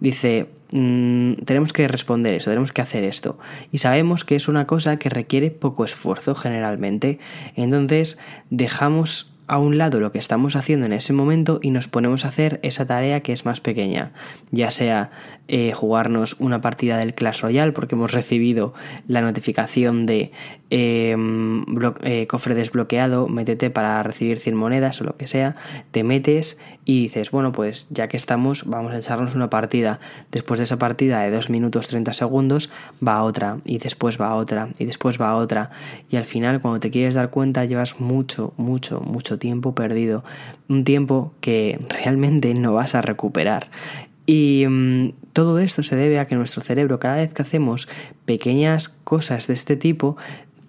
dice, 0.00 0.48
Mm, 0.70 1.34
tenemos 1.44 1.72
que 1.72 1.88
responder 1.88 2.34
eso, 2.34 2.50
tenemos 2.50 2.72
que 2.72 2.82
hacer 2.82 3.04
esto. 3.04 3.38
Y 3.72 3.78
sabemos 3.78 4.24
que 4.24 4.36
es 4.36 4.48
una 4.48 4.66
cosa 4.66 4.98
que 4.98 5.08
requiere 5.08 5.50
poco 5.50 5.84
esfuerzo 5.84 6.34
generalmente. 6.34 7.18
Entonces 7.56 8.18
dejamos 8.50 9.32
a 9.48 9.58
un 9.58 9.78
lado 9.78 9.98
lo 9.98 10.12
que 10.12 10.18
estamos 10.18 10.56
haciendo 10.56 10.84
en 10.84 10.92
ese 10.92 11.14
momento 11.14 11.58
y 11.62 11.70
nos 11.70 11.88
ponemos 11.88 12.24
a 12.24 12.28
hacer 12.28 12.60
esa 12.62 12.86
tarea 12.86 13.20
que 13.20 13.32
es 13.32 13.46
más 13.46 13.60
pequeña, 13.60 14.12
ya 14.50 14.70
sea 14.70 15.10
eh, 15.48 15.72
jugarnos 15.72 16.36
una 16.38 16.60
partida 16.60 16.98
del 16.98 17.14
Clash 17.14 17.40
Royale 17.40 17.72
porque 17.72 17.94
hemos 17.94 18.12
recibido 18.12 18.74
la 19.06 19.20
notificación 19.22 20.06
de 20.06 20.30
em, 20.70 21.64
eh, 22.02 22.26
cofre 22.26 22.54
desbloqueado, 22.54 23.28
métete 23.28 23.70
para 23.70 24.02
recibir 24.02 24.38
100 24.38 24.54
monedas 24.54 25.00
o 25.00 25.04
lo 25.04 25.16
que 25.16 25.26
sea, 25.26 25.56
te 25.90 26.04
metes 26.04 26.58
y 26.84 27.02
dices, 27.02 27.30
bueno, 27.30 27.52
pues 27.52 27.88
ya 27.90 28.08
que 28.08 28.16
estamos, 28.16 28.64
vamos 28.66 28.92
a 28.92 28.98
echarnos 28.98 29.34
una 29.34 29.50
partida. 29.50 30.00
Después 30.30 30.58
de 30.58 30.64
esa 30.64 30.78
partida 30.78 31.20
de 31.20 31.30
2 31.30 31.50
minutos 31.50 31.88
30 31.88 32.12
segundos, 32.12 32.70
va 33.06 33.22
otra 33.22 33.58
y 33.64 33.78
después 33.78 34.20
va 34.20 34.34
otra 34.34 34.68
y 34.78 34.84
después 34.84 35.20
va 35.20 35.34
otra 35.34 35.70
y 36.10 36.16
al 36.16 36.24
final 36.24 36.60
cuando 36.60 36.80
te 36.80 36.90
quieres 36.90 37.14
dar 37.14 37.30
cuenta 37.30 37.64
llevas 37.64 38.00
mucho, 38.00 38.52
mucho, 38.56 39.00
mucho 39.00 39.38
tiempo 39.38 39.74
perdido, 39.74 40.24
un 40.68 40.84
tiempo 40.84 41.32
que 41.40 41.80
realmente 41.88 42.54
no 42.54 42.74
vas 42.74 42.94
a 42.94 43.02
recuperar. 43.02 43.68
Y 44.30 44.66
mm, 44.68 45.14
todo 45.32 45.58
esto 45.58 45.82
se 45.82 45.96
debe 45.96 46.18
a 46.18 46.26
que 46.26 46.36
nuestro 46.36 46.60
cerebro, 46.60 47.00
cada 47.00 47.16
vez 47.16 47.32
que 47.32 47.40
hacemos 47.40 47.88
pequeñas 48.26 48.90
cosas 48.90 49.46
de 49.46 49.54
este 49.54 49.74
tipo, 49.74 50.18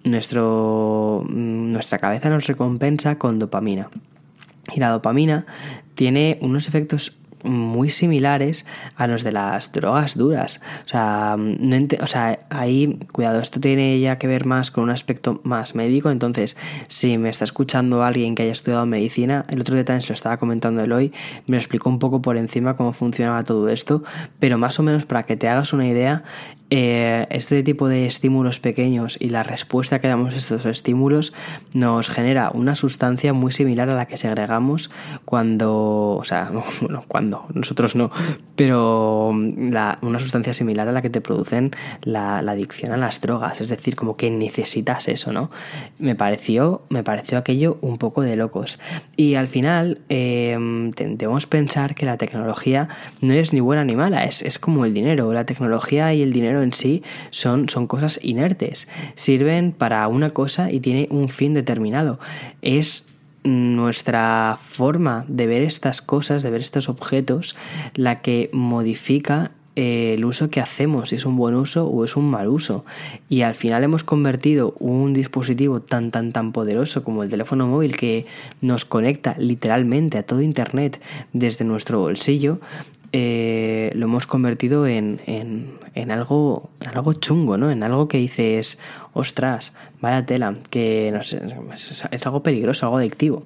nuestro, 0.02 1.22
mm, 1.28 1.70
nuestra 1.70 1.98
cabeza 1.98 2.30
nos 2.30 2.46
recompensa 2.46 3.18
con 3.18 3.38
dopamina. 3.38 3.90
Y 4.74 4.80
la 4.80 4.88
dopamina 4.88 5.44
tiene 5.94 6.38
unos 6.40 6.68
efectos 6.68 7.18
muy 7.44 7.88
similares 7.90 8.66
a 8.96 9.06
los 9.06 9.22
de 9.22 9.32
las 9.32 9.72
drogas 9.72 10.16
duras. 10.16 10.60
O 10.84 10.88
sea, 10.88 11.36
no 11.38 11.80
o 12.02 12.06
sea, 12.06 12.40
ahí, 12.50 12.98
cuidado, 13.12 13.40
esto 13.40 13.60
tiene 13.60 13.98
ya 14.00 14.18
que 14.18 14.26
ver 14.26 14.44
más 14.44 14.70
con 14.70 14.84
un 14.84 14.90
aspecto 14.90 15.40
más 15.44 15.74
médico. 15.74 16.10
Entonces, 16.10 16.56
si 16.88 17.16
me 17.16 17.28
está 17.28 17.44
escuchando 17.44 18.02
alguien 18.02 18.34
que 18.34 18.42
haya 18.42 18.52
estudiado 18.52 18.84
medicina, 18.86 19.44
el 19.48 19.60
otro 19.60 19.74
día 19.74 19.84
también 19.84 20.02
se 20.02 20.08
lo 20.08 20.14
estaba 20.14 20.36
comentando 20.36 20.80
hoy 20.92 21.12
me 21.46 21.56
lo 21.56 21.58
explicó 21.58 21.90
un 21.90 21.98
poco 21.98 22.22
por 22.22 22.36
encima 22.36 22.76
cómo 22.76 22.92
funcionaba 22.92 23.44
todo 23.44 23.68
esto, 23.68 24.02
pero 24.38 24.58
más 24.58 24.78
o 24.78 24.82
menos 24.82 25.04
para 25.04 25.24
que 25.24 25.36
te 25.36 25.48
hagas 25.48 25.72
una 25.72 25.86
idea, 25.86 26.24
eh, 26.72 27.26
este 27.30 27.64
tipo 27.64 27.88
de 27.88 28.06
estímulos 28.06 28.60
pequeños 28.60 29.16
y 29.20 29.30
la 29.30 29.42
respuesta 29.42 29.98
que 29.98 30.06
damos 30.06 30.34
a 30.34 30.38
estos 30.38 30.66
estímulos 30.66 31.32
nos 31.74 32.10
genera 32.10 32.52
una 32.54 32.76
sustancia 32.76 33.32
muy 33.32 33.50
similar 33.50 33.90
a 33.90 33.96
la 33.96 34.06
que 34.06 34.16
segregamos 34.16 34.88
cuando, 35.24 36.16
o 36.16 36.24
sea, 36.24 36.50
bueno, 36.80 37.04
cuando, 37.08 37.46
nosotros 37.54 37.96
no, 37.96 38.12
pero 38.54 39.30
una 39.30 40.18
sustancia 40.20 40.54
similar 40.54 40.88
a 40.88 40.92
la 40.92 41.02
que 41.02 41.10
te 41.10 41.20
producen 41.20 41.72
la, 42.02 42.38
adicción 42.38 42.92
a 42.92 42.96
las 42.96 43.20
drogas, 43.20 43.60
es 43.60 43.68
decir, 43.68 43.96
como 43.96 44.16
que 44.16 44.30
necesitas 44.30 45.08
eso, 45.08 45.32
¿no? 45.32 45.50
Me 45.98 46.14
pareció, 46.14 46.82
me 46.88 47.02
pareció 47.02 47.38
aquello 47.38 47.78
un 47.80 47.98
poco 47.98 48.22
de 48.22 48.36
locos. 48.36 48.78
Y 49.16 49.34
al 49.34 49.48
final 49.48 50.00
eh, 50.08 50.56
debemos 50.96 51.46
pensar 51.46 51.94
que 51.94 52.06
la 52.06 52.16
tecnología 52.16 52.88
no 53.20 53.34
es 53.34 53.52
ni 53.52 53.60
buena 53.60 53.84
ni 53.84 53.96
mala, 53.96 54.24
es, 54.24 54.42
es 54.42 54.58
como 54.58 54.84
el 54.84 54.94
dinero, 54.94 55.32
la 55.32 55.46
tecnología 55.46 56.12
y 56.12 56.22
el 56.22 56.32
dinero 56.32 56.59
en 56.62 56.72
sí 56.72 57.02
son, 57.30 57.68
son 57.68 57.86
cosas 57.86 58.18
inertes, 58.22 58.88
sirven 59.14 59.72
para 59.72 60.06
una 60.08 60.30
cosa 60.30 60.70
y 60.70 60.80
tiene 60.80 61.08
un 61.10 61.28
fin 61.28 61.54
determinado. 61.54 62.18
Es 62.62 63.06
nuestra 63.42 64.58
forma 64.60 65.24
de 65.28 65.46
ver 65.46 65.62
estas 65.62 66.02
cosas, 66.02 66.42
de 66.42 66.50
ver 66.50 66.60
estos 66.60 66.88
objetos, 66.88 67.56
la 67.94 68.20
que 68.20 68.50
modifica 68.52 69.52
eh, 69.76 70.14
el 70.14 70.24
uso 70.24 70.50
que 70.50 70.60
hacemos, 70.60 71.10
si 71.10 71.16
es 71.16 71.24
un 71.24 71.36
buen 71.36 71.54
uso 71.54 71.86
o 71.86 72.04
es 72.04 72.16
un 72.16 72.30
mal 72.30 72.48
uso. 72.48 72.84
Y 73.28 73.42
al 73.42 73.54
final 73.54 73.84
hemos 73.84 74.04
convertido 74.04 74.74
un 74.78 75.14
dispositivo 75.14 75.80
tan, 75.80 76.10
tan, 76.10 76.32
tan 76.32 76.52
poderoso 76.52 77.02
como 77.04 77.22
el 77.22 77.30
teléfono 77.30 77.66
móvil 77.66 77.96
que 77.96 78.26
nos 78.60 78.84
conecta 78.84 79.36
literalmente 79.38 80.18
a 80.18 80.24
todo 80.24 80.42
Internet 80.42 81.02
desde 81.32 81.64
nuestro 81.64 82.00
bolsillo 82.00 82.60
eh, 83.12 83.90
lo 83.94 84.06
hemos 84.06 84.26
convertido 84.26 84.86
en, 84.86 85.20
en, 85.26 85.78
en, 85.94 86.10
algo, 86.10 86.70
en 86.80 86.88
algo 86.88 87.12
chungo, 87.14 87.56
¿no? 87.56 87.70
En 87.70 87.82
algo 87.82 88.08
que 88.08 88.18
dices, 88.18 88.78
ostras, 89.12 89.74
vaya 90.00 90.24
tela, 90.24 90.54
que 90.70 91.10
no 91.12 91.22
sé, 91.22 91.40
es, 92.10 92.26
algo 92.26 92.42
peligroso, 92.42 92.86
algo 92.86 92.98
adictivo. 92.98 93.44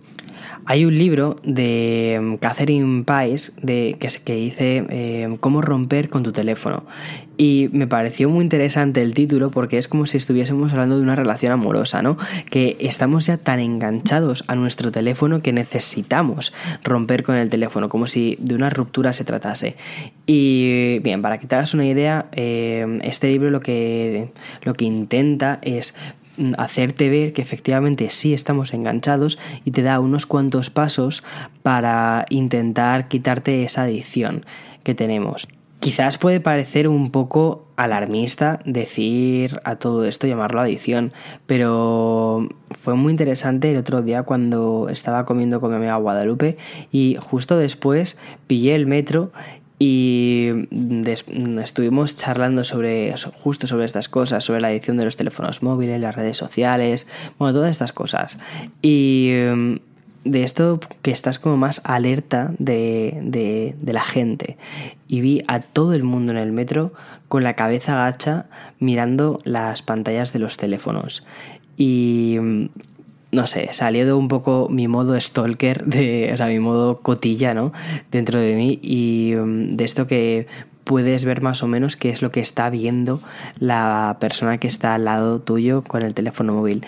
Hay 0.66 0.84
un 0.84 0.96
libro 0.96 1.36
de 1.42 2.18
mm, 2.20 2.34
Catherine 2.36 3.04
Pice 3.04 3.52
de, 3.62 3.96
que, 3.98 4.34
dice 4.34 4.86
eh, 4.88 5.36
cómo 5.40 5.62
romper 5.62 6.08
con 6.08 6.22
tu 6.22 6.32
teléfono. 6.32 6.84
Y 7.36 7.68
me 7.72 7.86
pareció 7.86 8.28
muy 8.28 8.44
interesante 8.44 9.02
el 9.02 9.14
título 9.14 9.50
porque 9.50 9.78
es 9.78 9.88
como 9.88 10.06
si 10.06 10.16
estuviésemos 10.16 10.72
hablando 10.72 10.96
de 10.96 11.02
una 11.02 11.16
relación 11.16 11.52
amorosa, 11.52 12.00
¿no? 12.02 12.16
Que 12.50 12.76
estamos 12.80 13.26
ya 13.26 13.38
tan 13.38 13.58
enganchados 13.58 14.44
a 14.46 14.54
nuestro 14.54 14.92
teléfono 14.92 15.42
que 15.42 15.52
necesitamos 15.52 16.52
romper 16.84 17.24
con 17.24 17.34
el 17.36 17.50
teléfono, 17.50 17.88
como 17.88 18.06
si 18.06 18.36
de 18.38 18.54
una 18.54 18.70
ruptura 18.70 19.12
se 19.12 19.24
tratase. 19.24 19.76
Y 20.26 21.00
bien, 21.00 21.20
para 21.20 21.38
que 21.38 21.46
te 21.46 21.54
hagas 21.54 21.74
una 21.74 21.84
idea, 21.84 22.26
eh, 22.32 22.98
este 23.02 23.28
libro 23.28 23.50
lo 23.50 23.60
que, 23.60 24.30
lo 24.62 24.74
que 24.74 24.86
intenta 24.86 25.58
es 25.62 25.94
hacerte 26.56 27.10
ver 27.10 27.32
que 27.32 27.42
efectivamente 27.42 28.10
sí 28.10 28.34
estamos 28.34 28.74
enganchados 28.74 29.38
y 29.64 29.70
te 29.70 29.82
da 29.82 30.00
unos 30.00 30.26
cuantos 30.26 30.70
pasos 30.70 31.22
para 31.62 32.26
intentar 32.28 33.08
quitarte 33.08 33.62
esa 33.64 33.82
adicción 33.82 34.44
que 34.82 34.94
tenemos. 34.94 35.48
Quizás 35.80 36.16
puede 36.16 36.40
parecer 36.40 36.88
un 36.88 37.10
poco 37.10 37.66
alarmista 37.76 38.58
decir 38.64 39.60
a 39.64 39.76
todo 39.76 40.06
esto, 40.06 40.26
llamarlo 40.26 40.62
adicción, 40.62 41.12
pero 41.44 42.48
fue 42.70 42.94
muy 42.94 43.10
interesante 43.10 43.70
el 43.70 43.76
otro 43.76 44.00
día 44.00 44.22
cuando 44.22 44.88
estaba 44.88 45.26
comiendo 45.26 45.60
con 45.60 45.70
mi 45.70 45.76
amiga 45.76 45.96
Guadalupe 45.96 46.56
y 46.90 47.18
justo 47.20 47.58
después 47.58 48.16
pillé 48.46 48.74
el 48.74 48.86
metro 48.86 49.30
y 49.86 50.48
estuvimos 51.62 52.16
charlando 52.16 52.64
sobre 52.64 53.14
justo 53.42 53.66
sobre 53.66 53.84
estas 53.84 54.08
cosas, 54.08 54.42
sobre 54.42 54.62
la 54.62 54.68
adicción 54.68 54.96
de 54.96 55.04
los 55.04 55.18
teléfonos 55.18 55.62
móviles, 55.62 56.00
las 56.00 56.14
redes 56.14 56.38
sociales, 56.38 57.06
bueno, 57.38 57.52
todas 57.52 57.70
estas 57.70 57.92
cosas. 57.92 58.38
Y 58.80 59.32
de 60.24 60.42
esto 60.42 60.80
que 61.02 61.10
estás 61.10 61.38
como 61.38 61.58
más 61.58 61.82
alerta 61.84 62.52
de, 62.58 63.20
de, 63.20 63.92
la 63.92 64.02
gente. 64.04 64.56
Y 65.06 65.20
vi 65.20 65.42
a 65.48 65.60
todo 65.60 65.92
el 65.92 66.02
mundo 66.02 66.32
en 66.32 66.38
el 66.38 66.52
metro 66.52 66.94
con 67.28 67.44
la 67.44 67.52
cabeza 67.52 67.94
gacha 67.96 68.46
mirando 68.78 69.38
las 69.44 69.82
pantallas 69.82 70.32
de 70.32 70.38
los 70.38 70.56
teléfonos. 70.56 71.26
Y 71.76 72.38
no 73.34 73.46
sé, 73.46 73.68
salió 73.72 74.06
de 74.06 74.12
un 74.12 74.28
poco 74.28 74.68
mi 74.70 74.88
modo 74.88 75.18
stalker, 75.20 75.84
de, 75.84 76.30
o 76.32 76.36
sea, 76.36 76.46
mi 76.46 76.58
modo 76.58 77.00
cotilla, 77.00 77.54
¿no? 77.54 77.72
Dentro 78.10 78.40
de 78.40 78.54
mí 78.54 78.78
y 78.82 79.32
de 79.34 79.84
esto 79.84 80.06
que 80.06 80.46
puedes 80.84 81.24
ver 81.24 81.40
más 81.40 81.62
o 81.62 81.66
menos 81.66 81.96
qué 81.96 82.10
es 82.10 82.22
lo 82.22 82.30
que 82.30 82.40
está 82.40 82.70
viendo 82.70 83.20
la 83.58 84.18
persona 84.20 84.58
que 84.58 84.68
está 84.68 84.94
al 84.94 85.06
lado 85.06 85.40
tuyo 85.40 85.82
con 85.82 86.02
el 86.02 86.14
teléfono 86.14 86.52
móvil 86.52 86.84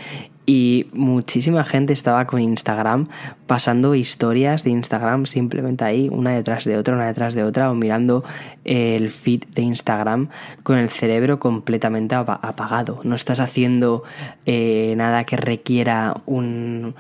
y 0.47 0.87
muchísima 0.93 1.65
gente 1.65 1.93
estaba 1.93 2.25
con 2.27 2.41
Instagram 2.41 3.09
pasando 3.49 3.97
historias 3.97 4.63
de 4.63 4.71
Instagram 4.71 5.27
simplemente 5.27 5.85
ahí, 5.85 6.09
una 6.09 6.31
detrás 6.31 6.65
de 6.65 6.77
otra, 6.77 6.95
una 6.95 7.07
detrás 7.07 7.35
de 7.35 7.43
otra, 7.43 7.71
o 7.71 7.75
mirando 7.75 8.25
el 8.65 9.11
feed 9.11 9.43
de 9.55 9.63
Instagram 9.63 10.29
con 10.63 10.79
el 10.79 10.89
cerebro 10.89 11.41
completamente 11.41 12.15
apagado. 12.15 13.01
No 13.03 13.17
estás 13.17 13.41
haciendo 13.41 14.05
eh, 14.47 14.95
nada 14.97 15.25
que 15.25 15.37
requiera 15.37 16.15
un, 16.27 16.95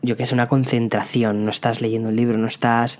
yo 0.00 0.16
que 0.16 0.24
sé, 0.24 0.34
una 0.34 0.48
concentración, 0.48 1.44
no 1.44 1.50
estás 1.50 1.82
leyendo 1.82 2.08
un 2.08 2.16
libro, 2.16 2.38
no 2.38 2.46
estás 2.46 2.98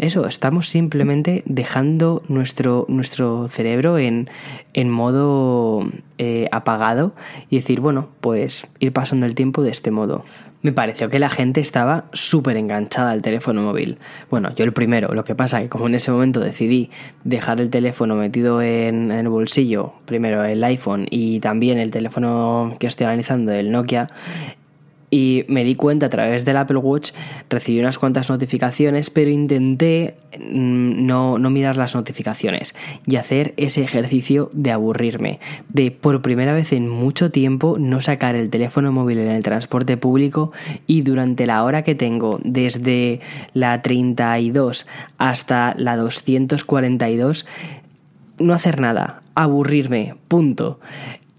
eso, 0.00 0.26
estamos 0.26 0.66
simplemente 0.68 1.42
dejando 1.44 2.22
nuestro, 2.28 2.86
nuestro 2.88 3.48
cerebro 3.48 3.98
en, 3.98 4.28
modo 4.88 5.86
eh, 6.16 6.48
apagado 6.52 7.12
y 7.50 7.56
decir, 7.56 7.80
bueno, 7.80 8.08
pues 8.20 8.66
ir 8.78 8.92
pasando 8.92 9.26
el 9.26 9.34
tiempo 9.34 9.62
de 9.62 9.70
este 9.70 9.90
modo. 9.90 10.24
Me 10.62 10.72
pareció 10.72 11.08
que 11.08 11.18
la 11.18 11.30
gente 11.30 11.60
estaba 11.60 12.04
súper 12.12 12.56
enganchada 12.56 13.10
al 13.10 13.22
teléfono 13.22 13.62
móvil. 13.62 13.98
Bueno, 14.30 14.54
yo 14.54 14.64
el 14.64 14.72
primero, 14.72 15.14
lo 15.14 15.24
que 15.24 15.34
pasa 15.34 15.60
que 15.60 15.68
como 15.68 15.86
en 15.86 15.94
ese 15.94 16.10
momento 16.10 16.40
decidí 16.40 16.90
dejar 17.24 17.60
el 17.60 17.70
teléfono 17.70 18.14
metido 18.16 18.60
en, 18.60 19.10
en 19.10 19.18
el 19.18 19.28
bolsillo, 19.28 19.94
primero 20.04 20.44
el 20.44 20.62
iPhone 20.64 21.06
y 21.10 21.40
también 21.40 21.78
el 21.78 21.90
teléfono 21.90 22.76
que 22.78 22.86
estoy 22.86 23.06
analizando, 23.06 23.52
el 23.52 23.70
Nokia, 23.70 24.08
y 25.10 25.44
me 25.48 25.64
di 25.64 25.74
cuenta 25.74 26.06
a 26.06 26.10
través 26.10 26.44
del 26.44 26.56
Apple 26.56 26.76
Watch, 26.78 27.12
recibí 27.48 27.80
unas 27.80 27.98
cuantas 27.98 28.30
notificaciones, 28.30 29.10
pero 29.10 29.30
intenté 29.30 30.14
mm, 30.38 31.04
no, 31.04 31.38
no, 31.38 31.50
mirar 31.50 31.76
las 31.76 31.94
notificaciones 31.94 32.74
y 33.06 33.16
hacer 33.16 33.52
ese 33.56 33.82
ejercicio 33.82 34.50
de 34.52 34.70
aburrirme, 34.70 35.40
de 35.68 35.90
por 35.90 36.22
primera 36.22 36.52
vez 36.52 36.72
en 36.72 36.88
mucho 36.88 37.30
tiempo 37.30 37.76
no 37.78 38.00
sacar 38.00 38.36
el 38.36 38.50
teléfono 38.50 38.92
móvil 38.92 39.18
en 39.18 39.28
el 39.28 39.42
transporte 39.42 39.96
público 39.96 40.52
y 40.86 41.02
durante 41.02 41.46
la 41.46 41.64
hora 41.64 41.82
que 41.82 41.94
tengo, 41.94 42.38
desde 42.44 43.20
la 43.52 43.82
32 43.82 44.86
hasta 45.18 45.74
la 45.76 45.96
242, 45.96 47.46
no 48.38 48.54
hacer 48.54 48.80
nada, 48.80 49.22
aburrirme, 49.34 50.14
punto 50.28 50.80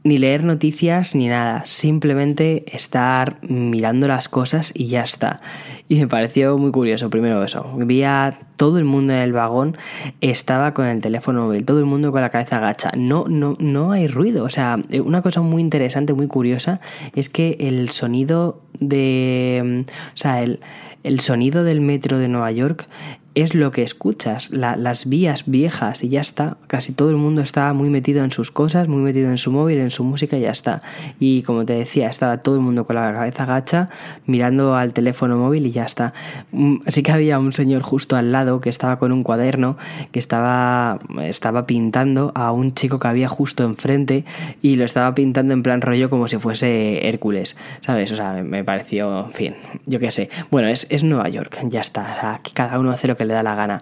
ni 0.04 0.18
leer 0.18 0.44
noticias 0.44 1.16
ni 1.16 1.28
nada, 1.28 1.64
simplemente 1.66 2.64
estar 2.76 3.38
mirando 3.48 4.08
las 4.08 4.30
cosas 4.30 4.72
y 4.74 4.88
ya 4.88 5.02
está. 5.02 5.42
Y 5.88 6.00
me 6.00 6.08
pareció 6.08 6.58
muy 6.58 6.72
curioso, 6.72 7.10
primero 7.10 7.44
eso, 7.44 7.72
vi 7.78 8.04
a 8.04 8.34
todo 8.58 8.80
el 8.80 8.86
mundo 8.86 9.14
en 9.14 9.20
el 9.20 9.34
vagón 9.34 9.78
estaba 10.22 10.74
con 10.74 10.88
el 10.88 11.02
teléfono 11.02 11.46
móvil, 11.46 11.66
todo 11.66 11.80
el 11.80 11.86
mundo 11.86 12.12
con 12.12 12.22
la 12.22 12.30
cabeza 12.30 12.58
agacha, 12.58 12.92
no, 12.98 13.26
no, 13.28 13.56
no 13.60 13.92
hay 13.92 14.08
ruido, 14.08 14.44
o 14.44 14.50
sea, 14.50 14.80
una 15.04 15.22
cosa 15.22 15.42
muy 15.42 15.62
interesante, 15.62 16.14
muy 16.14 16.28
curiosa, 16.28 16.80
es 17.16 17.30
que 17.30 17.58
el 17.60 17.90
sonido 17.90 18.62
de, 18.80 19.86
o 20.14 20.18
sea, 20.18 20.42
el, 20.42 20.60
el 21.04 21.20
sonido 21.20 21.64
del 21.64 21.82
metro 21.82 22.18
de 22.18 22.28
Nueva 22.28 22.52
York 22.52 22.88
es 23.34 23.56
lo 23.56 23.72
que 23.72 23.82
escuchas, 23.82 24.50
las 24.52 25.08
vías 25.08 25.44
viejas 25.46 26.04
y 26.04 26.10
ya 26.10 26.20
está. 26.20 26.58
Casi 26.68 26.92
todo 26.92 27.10
el 27.10 27.16
mundo 27.16 27.42
está 27.42 27.72
muy 27.74 27.90
metido 27.90 28.24
en 28.24 28.32
sus 28.32 28.52
cosas, 28.52 28.90
muy 28.90 29.02
metido 29.02 29.30
en 29.30 29.38
su 29.38 29.52
móvil, 29.52 29.80
en 29.80 29.90
su 29.90 30.04
música 30.04 30.38
y 30.38 30.42
ya 30.42 30.52
está. 30.52 30.82
Y 31.20 31.44
como 31.44 31.66
te 31.66 31.74
decía, 31.74 32.10
estaba 32.10 32.40
todo 32.40 32.56
el 32.56 32.62
mundo 32.62 32.84
con 32.84 32.98
la 32.98 33.14
cabeza 33.14 33.46
gacha, 33.46 33.90
mirando 34.26 34.76
al 34.76 34.92
teléfono 34.92 35.38
móvil 35.38 35.66
y 35.66 35.72
ya 35.72 35.86
está. 35.86 36.14
Mm, 36.52 36.78
sí 36.88 37.04
que 37.04 37.12
había 37.12 37.40
un 37.40 37.54
señor 37.54 37.84
justo 37.84 38.18
al 38.18 38.34
lado 38.34 38.60
que 38.60 38.70
estaba 38.70 39.00
con 39.00 39.14
un 39.14 39.24
cuaderno, 39.24 39.78
que 40.12 40.20
estaba, 40.20 41.00
estaba 41.22 41.66
pintando 41.66 42.34
a 42.36 42.52
un 42.52 42.74
chico 42.74 43.00
que 43.00 43.08
había 43.08 43.30
justo 43.30 43.64
enfrente 43.64 44.26
y 44.62 44.76
lo 44.76 44.84
estaba 44.84 45.16
pintando 45.16 45.54
en 45.54 45.64
plan 45.64 45.82
rollo 45.82 46.10
como 46.10 46.28
si 46.28 46.38
fuese 46.38 47.08
Hércules, 47.08 47.56
¿sabes? 47.80 48.12
O 48.12 48.16
sea, 48.18 48.34
me, 48.44 48.66
pareció, 48.66 49.26
en 49.28 49.32
fin, 49.32 49.56
yo 49.86 50.00
qué 50.00 50.12
sé. 50.12 50.30
Bueno, 50.50 50.68
es, 50.68 50.86
es 50.90 51.06
Nueva 51.06 51.30
York, 51.30 51.60
ya 51.70 51.80
está. 51.80 52.14
O 52.18 52.20
sea, 52.20 52.34
aquí 52.36 52.52
cada 52.54 52.78
uno 52.78 52.92
hace 52.92 53.08
lo 53.08 53.16
que 53.16 53.21
le 53.26 53.34
da 53.34 53.44
la 53.44 53.56
gana. 53.56 53.82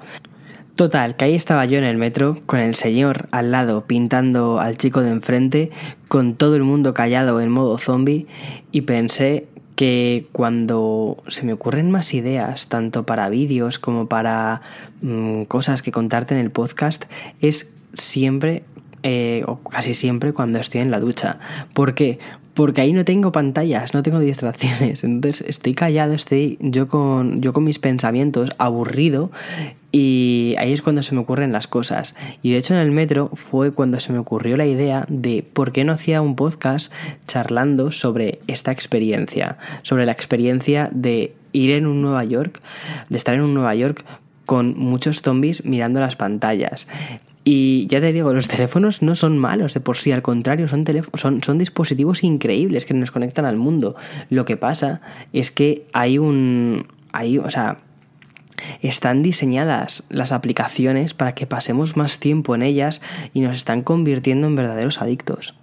Total, 0.75 1.17
que 1.17 1.25
ahí 1.25 1.35
estaba 1.35 1.65
yo 1.65 1.77
en 1.77 1.83
el 1.83 1.97
metro, 1.97 2.37
con 2.45 2.59
el 2.59 2.73
señor 2.73 3.27
al 3.31 3.51
lado 3.51 3.83
pintando 3.85 4.61
al 4.61 4.77
chico 4.77 5.01
de 5.01 5.09
enfrente, 5.09 5.71
con 6.07 6.35
todo 6.35 6.55
el 6.55 6.63
mundo 6.63 6.93
callado 6.93 7.41
en 7.41 7.49
modo 7.49 7.77
zombie, 7.77 8.27
y 8.71 8.81
pensé 8.81 9.47
que 9.75 10.27
cuando 10.31 11.21
se 11.27 11.45
me 11.45 11.53
ocurren 11.53 11.91
más 11.91 12.13
ideas, 12.13 12.67
tanto 12.67 13.05
para 13.05 13.29
vídeos 13.29 13.79
como 13.79 14.07
para 14.07 14.61
mm, 15.01 15.43
cosas 15.43 15.81
que 15.81 15.91
contarte 15.91 16.33
en 16.33 16.39
el 16.39 16.51
podcast, 16.51 17.05
es 17.41 17.73
siempre, 17.93 18.63
eh, 19.03 19.43
o 19.47 19.59
casi 19.59 19.93
siempre, 19.93 20.33
cuando 20.33 20.59
estoy 20.59 20.81
en 20.81 20.91
la 20.91 20.99
ducha. 20.99 21.39
¿Por 21.73 21.93
qué? 21.95 22.19
porque 22.59 22.81
ahí 22.81 22.91
no 22.91 23.05
tengo 23.05 23.31
pantallas, 23.31 23.93
no 23.93 24.03
tengo 24.03 24.19
distracciones. 24.19 25.05
Entonces 25.05 25.47
estoy 25.47 25.73
callado, 25.73 26.11
estoy 26.11 26.57
yo 26.59 26.89
con, 26.89 27.41
yo 27.41 27.53
con 27.53 27.63
mis 27.63 27.79
pensamientos, 27.79 28.49
aburrido, 28.57 29.31
y 29.93 30.55
ahí 30.59 30.73
es 30.73 30.81
cuando 30.81 31.01
se 31.01 31.15
me 31.15 31.21
ocurren 31.21 31.53
las 31.53 31.67
cosas. 31.67 32.17
Y 32.41 32.51
de 32.51 32.57
hecho 32.57 32.73
en 32.73 32.81
el 32.81 32.91
metro 32.91 33.29
fue 33.33 33.71
cuando 33.71 34.01
se 34.01 34.11
me 34.11 34.19
ocurrió 34.19 34.57
la 34.57 34.65
idea 34.65 35.05
de 35.07 35.41
por 35.53 35.71
qué 35.71 35.85
no 35.85 35.93
hacía 35.93 36.21
un 36.21 36.35
podcast 36.35 36.91
charlando 37.27 37.91
sobre 37.91 38.39
esta 38.47 38.73
experiencia, 38.73 39.57
sobre 39.83 40.05
la 40.05 40.11
experiencia 40.11 40.89
de 40.91 41.33
ir 41.53 41.71
en 41.71 41.87
un 41.87 42.01
Nueva 42.01 42.25
York, 42.25 42.61
de 43.07 43.15
estar 43.15 43.35
en 43.35 43.41
un 43.41 43.53
Nueva 43.53 43.73
York 43.73 44.03
con 44.45 44.77
muchos 44.77 45.21
zombies 45.21 45.63
mirando 45.63 46.01
las 46.01 46.17
pantallas. 46.17 46.87
Y 47.51 47.87
ya 47.87 47.99
te 47.99 48.13
digo, 48.13 48.31
los 48.31 48.47
teléfonos 48.47 49.01
no 49.01 49.15
son 49.15 49.39
malos 49.39 49.73
de 49.73 49.79
por 49.79 49.97
sí, 49.97 50.11
al 50.11 50.21
contrario, 50.21 50.67
son, 50.67 50.85
son, 51.15 51.41
son 51.41 51.57
dispositivos 51.57 52.23
increíbles 52.23 52.85
que 52.85 52.93
nos 52.93 53.09
conectan 53.09 53.45
al 53.45 53.57
mundo. 53.57 53.95
Lo 54.29 54.45
que 54.45 54.55
pasa 54.55 55.01
es 55.33 55.49
que 55.49 55.87
hay 55.91 56.19
un... 56.19 56.85
Hay, 57.11 57.39
o 57.39 57.49
sea, 57.49 57.79
están 58.83 59.23
diseñadas 59.23 60.03
las 60.09 60.31
aplicaciones 60.31 61.15
para 61.15 61.33
que 61.33 61.47
pasemos 61.47 61.97
más 61.97 62.19
tiempo 62.19 62.53
en 62.53 62.61
ellas 62.61 63.01
y 63.33 63.41
nos 63.41 63.55
están 63.55 63.81
convirtiendo 63.81 64.45
en 64.45 64.55
verdaderos 64.55 65.01
adictos. 65.01 65.55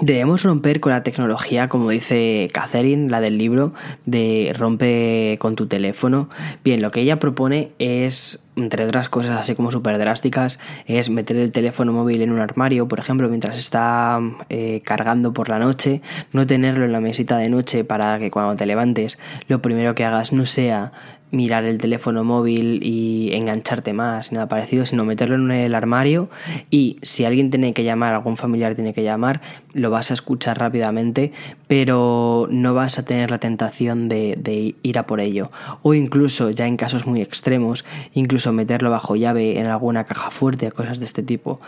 Debemos 0.00 0.42
romper 0.42 0.80
con 0.80 0.90
la 0.90 1.04
tecnología, 1.04 1.68
como 1.68 1.90
dice 1.90 2.48
Catherine, 2.52 3.08
la 3.08 3.20
del 3.20 3.38
libro, 3.38 3.74
de 4.06 4.52
rompe 4.58 5.36
con 5.38 5.54
tu 5.54 5.66
teléfono. 5.66 6.28
Bien, 6.64 6.82
lo 6.82 6.90
que 6.90 7.00
ella 7.00 7.20
propone 7.20 7.70
es, 7.78 8.44
entre 8.56 8.86
otras 8.86 9.08
cosas 9.08 9.38
así 9.38 9.54
como 9.54 9.70
súper 9.70 9.98
drásticas, 9.98 10.58
es 10.86 11.10
meter 11.10 11.36
el 11.36 11.52
teléfono 11.52 11.92
móvil 11.92 12.22
en 12.22 12.32
un 12.32 12.40
armario, 12.40 12.86
por 12.88 12.98
ejemplo, 12.98 13.28
mientras 13.28 13.56
está 13.56 14.20
eh, 14.48 14.82
cargando 14.84 15.32
por 15.32 15.48
la 15.48 15.58
noche, 15.58 16.02
no 16.32 16.46
tenerlo 16.46 16.84
en 16.84 16.92
la 16.92 17.00
mesita 17.00 17.36
de 17.38 17.48
noche 17.48 17.84
para 17.84 18.18
que 18.18 18.30
cuando 18.30 18.56
te 18.56 18.66
levantes 18.66 19.18
lo 19.48 19.60
primero 19.60 19.94
que 19.94 20.04
hagas 20.04 20.32
no 20.32 20.46
sea 20.46 20.92
mirar 21.34 21.64
el 21.64 21.78
teléfono 21.78 22.24
móvil 22.24 22.80
y 22.82 23.34
engancharte 23.34 23.92
más, 23.92 24.32
nada 24.32 24.48
parecido, 24.48 24.86
sino 24.86 25.04
meterlo 25.04 25.34
en 25.36 25.50
el 25.50 25.74
armario 25.74 26.30
y 26.70 26.98
si 27.02 27.24
alguien 27.24 27.50
tiene 27.50 27.74
que 27.74 27.84
llamar, 27.84 28.14
algún 28.14 28.36
familiar 28.36 28.74
tiene 28.74 28.94
que 28.94 29.02
llamar, 29.02 29.40
lo 29.72 29.90
vas 29.90 30.10
a 30.10 30.14
escuchar 30.14 30.58
rápidamente, 30.58 31.32
pero 31.76 32.46
no 32.52 32.72
vas 32.72 33.00
a 33.00 33.04
tener 33.04 33.32
la 33.32 33.38
tentación 33.38 34.08
de, 34.08 34.76
ir 34.84 34.96
a 34.96 35.08
por 35.08 35.18
ello. 35.18 35.50
O 35.82 35.92
incluso, 35.92 36.50
ya 36.50 36.68
en 36.68 36.76
casos 36.76 37.04
muy 37.04 37.20
extremos, 37.20 37.84
incluso 38.12 38.52
meterlo 38.52 38.92
bajo 38.92 39.16
llave 39.16 39.58
en 39.58 39.66
alguna 39.66 40.04
caja 40.04 40.30
fuerte, 40.30 40.70
cosas 40.70 41.00
de 41.00 41.04
este 41.04 41.24
tipo. 41.24 41.58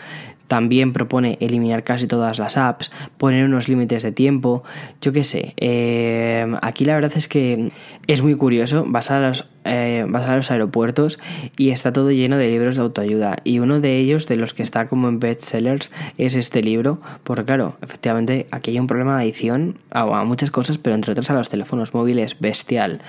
También 0.47 0.93
propone 0.93 1.39
eliminar 1.41 1.83
casi 1.83 2.07
todas 2.07 2.39
las 2.39 2.57
apps, 2.57 2.93
poner 3.19 3.47
unos 3.47 3.67
límites 3.67 4.05
de 4.05 4.13
tiempo, 4.13 4.63
yo 5.01 5.11
qué 5.11 5.25
sé. 5.25 5.55
Eh, 5.57 6.55
aquí 6.63 6.85
la 6.85 6.95
verdad 6.95 7.13
es 7.17 7.27
que 7.27 7.73
es 8.07 8.23
muy 8.23 8.37
curioso, 8.37 8.85
vas 8.87 9.11
a, 9.11 9.21
los, 9.21 9.49
eh, 9.65 10.05
vas 10.09 10.29
a 10.29 10.37
los 10.37 10.51
aeropuertos 10.51 11.19
y 11.57 11.71
está 11.71 11.93
todo 11.93 12.11
lleno 12.11 12.37
de 12.37 12.49
libros 12.49 12.77
de 12.77 12.83
autoayuda. 12.83 13.37
Y 13.45 13.59
uno 13.59 13.81
de 13.81 13.99
ellos, 13.99 14.29
de 14.29 14.37
los 14.37 14.55
que 14.55 14.63
está 14.63 14.87
como 14.87 15.09
en 15.09 15.19
bestsellers, 15.19 15.91
es 16.17 16.35
este 16.37 16.63
libro, 16.63 17.01
porque 17.25 17.45
claro, 17.45 17.77
efectivamente 17.83 18.47
aquí 18.51 18.71
hay 18.71 18.79
un 18.79 18.87
problema 18.87 19.17
de 19.17 19.23
adicción 19.23 19.79
a, 19.91 20.03
a 20.03 20.25
muchas 20.25 20.51
cosas, 20.51 20.79
pero 20.79 20.95
entre 20.95 21.13
otras 21.13 21.31
a 21.31 21.35
los 21.35 21.49
teléfonos 21.49 21.95
móviles 21.95 22.39
bestial. 22.39 23.01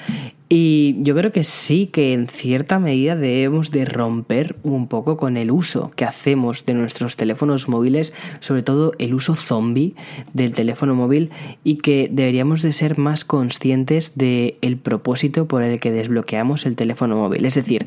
Y 0.49 0.95
yo 1.03 1.13
creo 1.13 1.33
que 1.33 1.43
sí 1.43 1.87
que 1.87 2.13
en 2.13 2.27
cierta 2.27 2.79
medida 2.79 3.17
debemos 3.17 3.69
de 3.71 3.83
romper 3.83 4.55
un 4.63 4.87
poco 4.87 5.17
con 5.17 5.35
el 5.35 5.51
uso 5.51 5.91
que 5.95 6.05
hacemos 6.05 6.65
de 6.65 6.73
nuestros 6.73 7.17
teléfonos 7.17 7.67
móviles, 7.67 8.13
sobre 8.39 8.63
todo 8.63 8.93
el 8.97 9.13
uso 9.13 9.35
zombie 9.35 9.93
del 10.33 10.53
teléfono 10.53 10.95
móvil 10.95 11.31
y 11.65 11.77
que 11.77 12.07
deberíamos 12.09 12.61
de 12.61 12.71
ser 12.71 12.97
más 12.97 13.25
conscientes 13.25 14.13
del 14.15 14.55
el 14.61 14.77
propósito 14.77 15.47
por 15.47 15.63
el 15.63 15.81
que 15.81 15.91
desbloqueamos 15.91 16.65
el 16.65 16.77
teléfono 16.77 17.17
móvil. 17.17 17.45
Es 17.45 17.55
decir, 17.55 17.85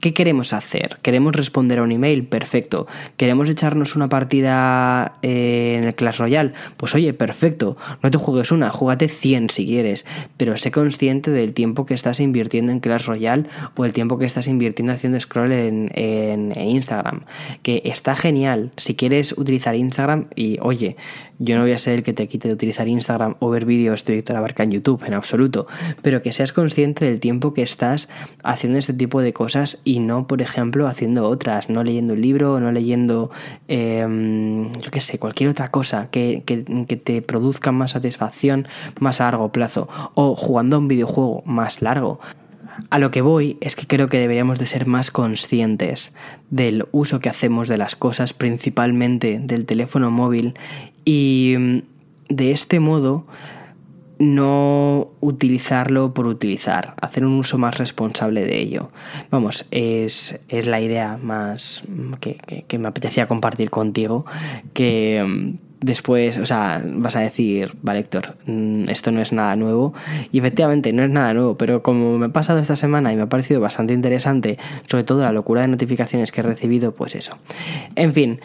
¿Qué 0.00 0.12
queremos 0.12 0.52
hacer? 0.52 0.98
¿Queremos 1.02 1.34
responder 1.34 1.78
a 1.78 1.82
un 1.82 1.92
email? 1.92 2.24
Perfecto. 2.24 2.86
¿Queremos 3.16 3.48
echarnos 3.48 3.96
una 3.96 4.08
partida 4.08 5.14
eh, 5.22 5.76
en 5.78 5.84
el 5.84 5.94
Clash 5.94 6.18
Royale? 6.18 6.52
Pues 6.76 6.94
oye, 6.94 7.14
perfecto. 7.14 7.76
No 8.02 8.10
te 8.10 8.18
juegues 8.18 8.52
una, 8.52 8.70
júgate 8.70 9.08
100 9.08 9.50
si 9.50 9.66
quieres. 9.66 10.04
Pero 10.36 10.56
sé 10.56 10.70
consciente 10.70 11.30
del 11.30 11.54
tiempo 11.54 11.86
que 11.86 11.94
estás 11.94 12.20
invirtiendo 12.20 12.70
en 12.70 12.80
Clash 12.80 13.06
Royale 13.06 13.44
o 13.76 13.84
el 13.84 13.92
tiempo 13.94 14.18
que 14.18 14.26
estás 14.26 14.46
invirtiendo 14.46 14.92
haciendo 14.92 15.18
scroll 15.18 15.52
en, 15.52 15.90
en 15.94 16.52
Instagram. 16.56 17.22
Que 17.62 17.80
está 17.84 18.14
genial. 18.14 18.70
Si 18.76 18.94
quieres 18.94 19.32
utilizar 19.38 19.74
Instagram 19.74 20.26
y 20.34 20.58
oye, 20.60 20.96
yo 21.38 21.56
no 21.56 21.62
voy 21.62 21.72
a 21.72 21.78
ser 21.78 21.94
el 21.94 22.02
que 22.02 22.12
te 22.12 22.28
quite 22.28 22.48
de 22.48 22.54
utilizar 22.54 22.88
Instagram 22.88 23.36
o 23.38 23.48
ver 23.48 23.64
vídeos 23.64 24.04
de 24.04 24.14
Víctor 24.14 24.36
Abarca 24.36 24.64
en 24.64 24.72
YouTube, 24.72 25.04
en 25.04 25.14
absoluto. 25.14 25.66
Pero 26.02 26.20
que 26.20 26.32
seas 26.32 26.52
consciente 26.52 27.04
del 27.06 27.20
tiempo 27.20 27.54
que 27.54 27.62
estás 27.62 28.08
haciendo 28.42 28.78
este 28.78 28.92
tipo 28.92 29.22
de 29.22 29.32
cosas 29.32 29.77
y 29.84 30.00
no, 30.00 30.26
por 30.26 30.42
ejemplo, 30.42 30.86
haciendo 30.86 31.28
otras, 31.28 31.70
no 31.70 31.84
leyendo 31.84 32.14
un 32.14 32.20
libro, 32.20 32.60
no 32.60 32.72
leyendo, 32.72 33.30
em, 33.68 34.72
yo 34.72 34.90
qué 34.90 35.00
sé, 35.00 35.18
cualquier 35.18 35.50
otra 35.50 35.70
cosa 35.70 36.08
que, 36.10 36.42
que, 36.46 36.64
que 36.86 36.96
te 36.96 37.22
produzca 37.22 37.72
más 37.72 37.92
satisfacción 37.92 38.66
más 39.00 39.20
a 39.20 39.24
largo 39.24 39.50
plazo 39.50 39.88
o 40.14 40.34
jugando 40.36 40.76
a 40.76 40.78
un 40.78 40.88
videojuego 40.88 41.42
más 41.46 41.82
largo. 41.82 42.20
A 42.90 42.98
lo 42.98 43.10
que 43.10 43.22
voy 43.22 43.58
es 43.60 43.74
que 43.76 43.86
creo 43.86 44.08
que 44.08 44.18
deberíamos 44.18 44.58
de 44.58 44.66
ser 44.66 44.86
más 44.86 45.10
conscientes 45.10 46.14
del 46.50 46.86
uso 46.92 47.20
que 47.20 47.28
hacemos 47.28 47.68
de 47.68 47.76
las 47.76 47.96
cosas, 47.96 48.32
principalmente 48.32 49.40
del 49.40 49.66
teléfono 49.66 50.10
móvil, 50.10 50.54
y 51.04 51.56
mm, 51.58 51.78
de 52.28 52.52
este 52.52 52.78
modo 52.78 53.26
no 54.18 55.08
utilizarlo 55.20 56.12
por 56.12 56.26
utilizar, 56.26 56.94
hacer 57.00 57.24
un 57.24 57.34
uso 57.34 57.58
más 57.58 57.78
responsable 57.78 58.44
de 58.44 58.58
ello. 58.58 58.90
Vamos, 59.30 59.66
es, 59.70 60.40
es 60.48 60.66
la 60.66 60.80
idea 60.80 61.18
más 61.22 61.82
que, 62.20 62.36
que, 62.66 62.78
me 62.78 62.88
apetecía 62.88 63.26
compartir 63.26 63.70
contigo, 63.70 64.26
que 64.72 65.24
mm, 65.26 65.68
después, 65.80 66.38
o 66.38 66.44
sea, 66.44 66.82
vas 66.84 67.16
a 67.16 67.20
decir, 67.20 67.72
vale 67.82 68.00
Héctor, 68.00 68.36
mm, 68.46 68.88
esto 68.88 69.12
no 69.12 69.20
es 69.20 69.32
nada 69.32 69.54
nuevo. 69.56 69.94
Y 70.32 70.38
efectivamente 70.38 70.92
no 70.92 71.04
es 71.04 71.10
nada 71.10 71.32
nuevo, 71.34 71.56
pero 71.56 71.82
como 71.82 72.18
me 72.18 72.26
ha 72.26 72.30
pasado 72.30 72.58
esta 72.58 72.76
semana 72.76 73.12
y 73.12 73.16
me 73.16 73.22
ha 73.22 73.28
parecido 73.28 73.60
bastante 73.60 73.94
interesante, 73.94 74.58
sobre 74.86 75.04
todo 75.04 75.22
la 75.22 75.32
locura 75.32 75.62
de 75.62 75.68
notificaciones 75.68 76.32
que 76.32 76.40
he 76.40 76.44
recibido, 76.44 76.92
pues 76.92 77.14
eso. 77.14 77.38
En 77.94 78.12
fin, 78.12 78.40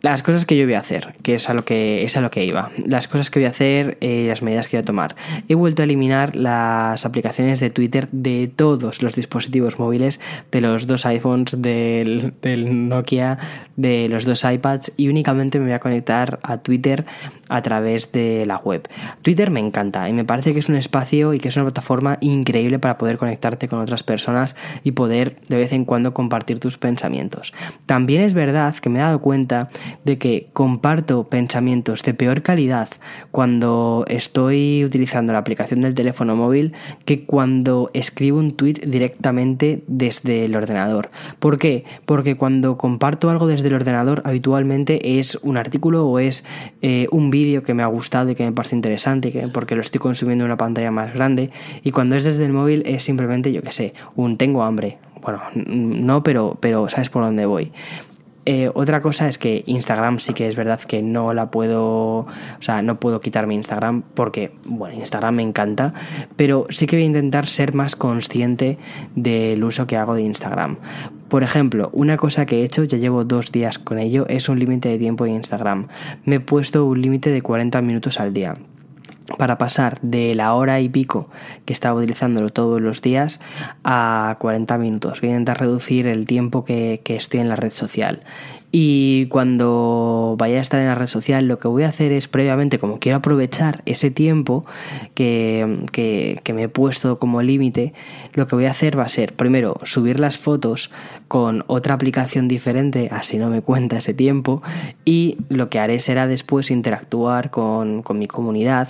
las 0.00 0.22
cosas 0.22 0.46
que 0.46 0.56
yo 0.56 0.64
voy 0.64 0.74
a 0.74 0.80
hacer, 0.80 1.14
que 1.22 1.34
es 1.34 1.48
a 1.48 1.54
lo 1.54 1.64
que, 1.64 2.04
es 2.04 2.16
a 2.16 2.20
lo 2.20 2.30
que 2.30 2.44
iba. 2.44 2.70
Las 2.84 3.08
cosas 3.08 3.30
que 3.30 3.40
voy 3.40 3.46
a 3.46 3.50
hacer, 3.50 3.98
eh, 4.00 4.26
las 4.28 4.42
medidas 4.42 4.68
que 4.68 4.76
voy 4.76 4.82
a 4.82 4.84
tomar. 4.84 5.16
He 5.48 5.54
vuelto 5.54 5.82
a 5.82 5.84
eliminar 5.84 6.36
las 6.36 7.04
aplicaciones 7.04 7.60
de 7.60 7.70
Twitter 7.70 8.08
de 8.12 8.50
todos 8.54 9.02
los 9.02 9.14
dispositivos 9.14 9.78
móviles, 9.78 10.20
de 10.50 10.60
los 10.60 10.86
dos 10.86 11.06
iPhones, 11.06 11.60
del, 11.60 12.34
del 12.42 12.88
Nokia, 12.88 13.38
de 13.76 14.08
los 14.08 14.24
dos 14.24 14.44
iPads 14.44 14.92
y 14.96 15.08
únicamente 15.08 15.58
me 15.58 15.66
voy 15.66 15.74
a 15.74 15.80
conectar 15.80 16.38
a 16.42 16.58
Twitter 16.58 17.04
a 17.48 17.62
través 17.62 18.12
de 18.12 18.44
la 18.46 18.58
web. 18.58 18.88
Twitter 19.22 19.50
me 19.50 19.60
encanta 19.60 20.08
y 20.08 20.12
me 20.12 20.24
parece 20.24 20.52
que 20.52 20.60
es 20.60 20.68
un 20.68 20.76
espacio 20.76 21.34
y 21.34 21.38
que 21.38 21.48
es 21.48 21.56
una 21.56 21.66
plataforma 21.66 22.18
increíble 22.20 22.78
para 22.78 22.98
poder 22.98 23.18
conectarte 23.18 23.68
con 23.68 23.80
otras 23.80 24.02
personas 24.02 24.56
y 24.82 24.92
poder 24.92 25.36
de 25.48 25.56
vez 25.56 25.72
en 25.72 25.84
cuando 25.84 26.14
compartir 26.14 26.58
tus 26.58 26.78
pensamientos. 26.78 27.52
También 27.86 28.22
es 28.22 28.34
verdad 28.34 28.74
que 28.76 28.88
me 28.88 28.98
he 28.98 29.02
dado 29.02 29.20
cuenta 29.20 29.68
de 30.04 30.18
que 30.18 30.48
comparto 30.52 31.24
pensamientos 31.24 32.02
de 32.02 32.14
peor 32.14 32.42
calidad 32.42 32.88
cuando 33.30 34.04
estoy 34.08 34.84
utilizando 34.84 35.32
la 35.32 35.38
aplicación 35.38 35.80
del 35.80 35.94
teléfono 35.94 36.36
móvil 36.36 36.72
que 37.04 37.24
cuando 37.24 37.90
escribo 37.94 38.38
un 38.38 38.52
tweet 38.52 38.74
directamente 38.86 39.82
desde 39.86 40.44
el 40.44 40.56
ordenador. 40.56 41.10
¿Por 41.38 41.58
qué? 41.58 41.84
Porque 42.04 42.36
cuando 42.36 42.76
comparto 42.76 43.30
algo 43.30 43.46
desde 43.46 43.68
el 43.68 43.74
ordenador 43.74 44.22
habitualmente 44.24 45.18
es 45.18 45.36
un 45.42 45.56
artículo 45.56 46.06
o 46.06 46.18
es 46.18 46.44
eh, 46.82 47.06
un 47.10 47.30
vídeo 47.30 47.62
que 47.62 47.74
me 47.74 47.82
ha 47.82 47.86
gustado 47.86 48.30
y 48.30 48.34
que 48.34 48.44
me 48.44 48.52
parece 48.52 48.76
interesante 48.76 49.32
que, 49.32 49.48
porque 49.48 49.74
lo 49.74 49.80
estoy 49.80 50.00
consumiendo 50.00 50.44
en 50.44 50.50
una 50.50 50.56
pantalla 50.56 50.90
más 50.90 51.14
grande 51.14 51.50
y 51.82 51.90
cuando 51.90 52.16
es 52.16 52.24
desde 52.24 52.44
el 52.44 52.52
móvil 52.52 52.82
es 52.86 53.02
simplemente 53.02 53.52
yo 53.52 53.62
que 53.62 53.72
sé, 53.72 53.94
un 54.14 54.36
tengo 54.36 54.62
hambre. 54.62 54.98
Bueno, 55.22 55.40
no, 55.54 56.22
pero, 56.22 56.56
pero 56.60 56.88
sabes 56.88 57.08
por 57.08 57.22
dónde 57.22 57.46
voy. 57.46 57.72
Eh, 58.48 58.70
otra 58.74 59.00
cosa 59.00 59.26
es 59.28 59.38
que 59.38 59.64
Instagram 59.66 60.20
sí 60.20 60.32
que 60.32 60.48
es 60.48 60.54
verdad 60.54 60.80
que 60.80 61.02
no 61.02 61.34
la 61.34 61.50
puedo, 61.50 62.18
o 62.18 62.26
sea, 62.60 62.80
no 62.80 63.00
puedo 63.00 63.20
quitar 63.20 63.48
mi 63.48 63.56
Instagram 63.56 64.02
porque, 64.14 64.52
bueno, 64.64 64.96
Instagram 65.00 65.34
me 65.34 65.42
encanta, 65.42 65.94
pero 66.36 66.66
sí 66.70 66.86
que 66.86 66.94
voy 66.94 67.02
a 67.02 67.06
intentar 67.06 67.46
ser 67.46 67.74
más 67.74 67.96
consciente 67.96 68.78
del 69.16 69.64
uso 69.64 69.88
que 69.88 69.96
hago 69.96 70.14
de 70.14 70.22
Instagram. 70.22 70.76
Por 71.28 71.42
ejemplo, 71.42 71.90
una 71.92 72.16
cosa 72.16 72.46
que 72.46 72.60
he 72.60 72.64
hecho, 72.64 72.84
ya 72.84 72.98
llevo 72.98 73.24
dos 73.24 73.50
días 73.50 73.80
con 73.80 73.98
ello, 73.98 74.26
es 74.28 74.48
un 74.48 74.60
límite 74.60 74.90
de 74.90 74.98
tiempo 74.98 75.26
en 75.26 75.34
Instagram. 75.34 75.88
Me 76.24 76.36
he 76.36 76.40
puesto 76.40 76.86
un 76.86 77.02
límite 77.02 77.30
de 77.30 77.42
40 77.42 77.82
minutos 77.82 78.20
al 78.20 78.32
día 78.32 78.54
para 79.38 79.58
pasar 79.58 80.00
de 80.02 80.34
la 80.34 80.54
hora 80.54 80.80
y 80.80 80.88
pico 80.88 81.28
que 81.64 81.72
estaba 81.72 81.98
utilizándolo 81.98 82.50
todos 82.50 82.80
los 82.80 83.02
días 83.02 83.40
a 83.84 84.36
40 84.40 84.78
minutos. 84.78 85.20
Voy 85.20 85.30
a 85.30 85.32
intentar 85.32 85.60
reducir 85.60 86.06
el 86.06 86.26
tiempo 86.26 86.64
que, 86.64 87.00
que 87.04 87.16
estoy 87.16 87.40
en 87.40 87.48
la 87.48 87.56
red 87.56 87.72
social. 87.72 88.22
Y 88.78 89.26
cuando 89.28 90.34
vaya 90.38 90.58
a 90.58 90.60
estar 90.60 90.80
en 90.80 90.86
la 90.86 90.94
red 90.94 91.06
social, 91.06 91.48
lo 91.48 91.58
que 91.58 91.66
voy 91.66 91.84
a 91.84 91.88
hacer 91.88 92.12
es 92.12 92.28
previamente, 92.28 92.78
como 92.78 92.98
quiero 92.98 93.16
aprovechar 93.16 93.80
ese 93.86 94.10
tiempo 94.10 94.66
que, 95.14 95.86
que, 95.92 96.52
me 96.52 96.64
he 96.64 96.68
puesto 96.68 97.18
como 97.18 97.40
límite, 97.40 97.94
lo 98.34 98.46
que 98.46 98.54
voy 98.54 98.66
a 98.66 98.72
hacer 98.72 98.98
va 98.98 99.04
a 99.04 99.08
ser, 99.08 99.32
primero, 99.32 99.78
subir 99.84 100.20
las 100.20 100.36
fotos 100.36 100.90
con 101.26 101.64
otra 101.68 101.94
aplicación 101.94 102.48
diferente, 102.48 103.08
así 103.12 103.38
no 103.38 103.48
me 103.48 103.62
cuenta 103.62 103.96
ese 103.96 104.12
tiempo, 104.12 104.62
y 105.06 105.38
lo 105.48 105.70
que 105.70 105.78
haré 105.78 105.98
será 105.98 106.26
después 106.26 106.70
interactuar 106.70 107.50
con, 107.50 108.02
con 108.02 108.18
mi 108.18 108.26
comunidad 108.26 108.88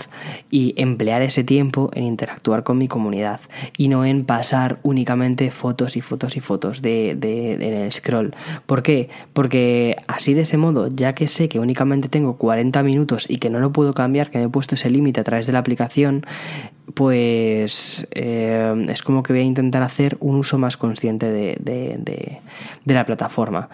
y 0.51 0.75
emplear 0.77 1.23
ese 1.23 1.45
tiempo 1.45 1.91
en 1.95 2.05
interactuar 2.05 2.63
con 2.63 2.79
mi 2.79 2.89
comunidad 2.89 3.41
y 3.77 3.89
no 3.89 4.05
en 4.05 4.25
pasar 4.25 4.79
únicamente 4.83 5.51
fotos 5.51 5.97
y 5.97 6.01
fotos 6.01 6.37
y 6.37 6.41
fotos 6.41 6.83
de, 6.83 7.17
de, 7.19 7.55
en 7.55 7.75
el 7.75 7.93
scroll. 7.93 8.35
¿Por 8.67 8.83
qué? 8.83 9.09
Porque 9.33 9.97
así 10.07 10.35
de 10.35 10.43
ese 10.43 10.57
modo, 10.57 10.89
ya 10.89 11.15
que 11.15 11.29
sé 11.29 11.49
que 11.49 11.59
únicamente 11.59 12.09
tengo 12.09 12.37
40 12.37 12.83
minutos 12.83 13.27
y 13.29 13.39
que 13.39 13.51
no 13.51 13.59
lo 13.59 13.73
puedo 13.73 13.95
cambiar, 13.95 14.31
que 14.31 14.39
me 14.39 14.45
he 14.45 14.49
puesto 14.49 14.75
ese 14.75 14.91
límite 14.91 15.21
a 15.21 15.25
través 15.25 15.47
de 15.47 15.53
la 15.53 15.61
aplicación, 15.61 16.25
pues 16.95 18.07
eh, 18.13 18.85
es 18.89 19.03
como 19.03 19.23
que 19.23 19.33
voy 19.33 19.43
a 19.43 19.45
intentar 19.45 19.83
hacer 19.83 20.17
un 20.21 20.37
uso 20.37 20.59
más 20.59 20.77
consciente 20.77 21.31
de, 21.31 21.57
de, 21.61 21.99
de, 22.85 22.95
la 22.95 23.05
plataforma. 23.05 23.69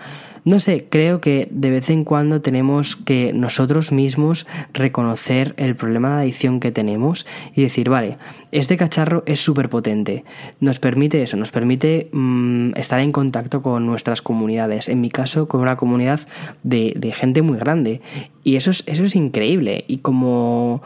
No 0.44 0.59
sé, 0.59 0.87
creo 0.88 1.20
que 1.20 1.46
de 1.52 1.70
vez 1.70 1.88
en 1.88 2.02
cuando 2.02 2.40
tenemos 2.40 2.96
que 2.96 3.33
nosotros 3.33 3.92
mismos 3.92 4.46
reconocer 4.72 5.55
el 5.57 5.76
problema 5.76 6.16
de 6.16 6.22
adicción 6.22 6.59
que 6.59 6.72
tenemos 6.72 7.26
y 7.55 7.62
decir, 7.62 7.88
vale, 7.88 8.18
este 8.50 8.76
cacharro 8.76 9.22
es 9.26 9.38
súper 9.38 9.68
potente, 9.68 10.24
nos 10.59 10.81
permite 10.81 11.22
eso, 11.22 11.37
nos 11.37 11.52
permite 11.52 12.09
mmm, 12.11 12.72
estar 12.74 12.98
en 12.98 13.12
contacto 13.12 13.62
con 13.62 13.87
nuestras 13.87 14.20
comunidades, 14.20 14.88
en 14.88 15.00
mi 15.00 15.11
caso 15.11 15.46
con 15.46 15.61
una 15.61 15.76
comunidad 15.76 16.20
de, 16.64 16.92
de 16.96 17.12
gente 17.12 17.42
muy 17.42 17.59
grande 17.59 18.00
y 18.42 18.57
eso 18.57 18.72
es, 18.72 18.83
eso 18.87 19.05
es 19.05 19.14
increíble. 19.14 19.85
Y 19.87 19.98
como 19.98 20.83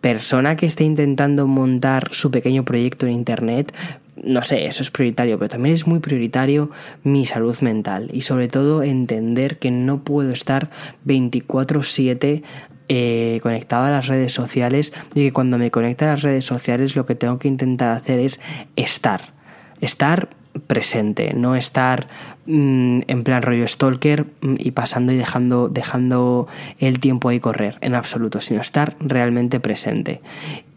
persona 0.00 0.56
que 0.56 0.66
esté 0.66 0.84
intentando 0.84 1.46
montar 1.46 2.08
su 2.12 2.30
pequeño 2.30 2.64
proyecto 2.64 3.06
en 3.06 3.12
Internet, 3.12 3.72
no 4.22 4.42
sé, 4.42 4.66
eso 4.66 4.82
es 4.82 4.90
prioritario, 4.90 5.38
pero 5.38 5.48
también 5.48 5.74
es 5.74 5.86
muy 5.86 6.00
prioritario 6.00 6.70
mi 7.04 7.26
salud 7.26 7.56
mental 7.60 8.10
y 8.12 8.22
sobre 8.22 8.48
todo 8.48 8.82
entender 8.82 9.58
que 9.58 9.70
no 9.70 10.02
puedo 10.02 10.30
estar 10.30 10.70
24/7 11.04 12.42
eh, 12.88 13.40
conectado 13.42 13.86
a 13.86 13.90
las 13.90 14.06
redes 14.06 14.32
sociales 14.32 14.92
y 15.14 15.24
que 15.24 15.32
cuando 15.32 15.58
me 15.58 15.70
conecta 15.70 16.06
a 16.06 16.12
las 16.12 16.22
redes 16.22 16.44
sociales 16.44 16.94
lo 16.94 17.04
que 17.04 17.16
tengo 17.16 17.38
que 17.38 17.48
intentar 17.48 17.96
hacer 17.96 18.20
es 18.20 18.40
estar, 18.76 19.32
estar 19.80 20.28
presente, 20.60 21.34
no 21.34 21.56
estar 21.56 22.08
mm, 22.46 23.00
en 23.06 23.24
plan 23.24 23.42
rollo 23.42 23.66
stalker 23.66 24.26
mm, 24.40 24.54
y 24.58 24.70
pasando 24.72 25.12
y 25.12 25.16
dejando, 25.16 25.68
dejando 25.68 26.48
el 26.78 27.00
tiempo 27.00 27.28
ahí 27.28 27.40
correr, 27.40 27.78
en 27.80 27.94
absoluto, 27.94 28.40
sino 28.40 28.60
estar 28.60 28.96
realmente 29.00 29.60
presente. 29.60 30.20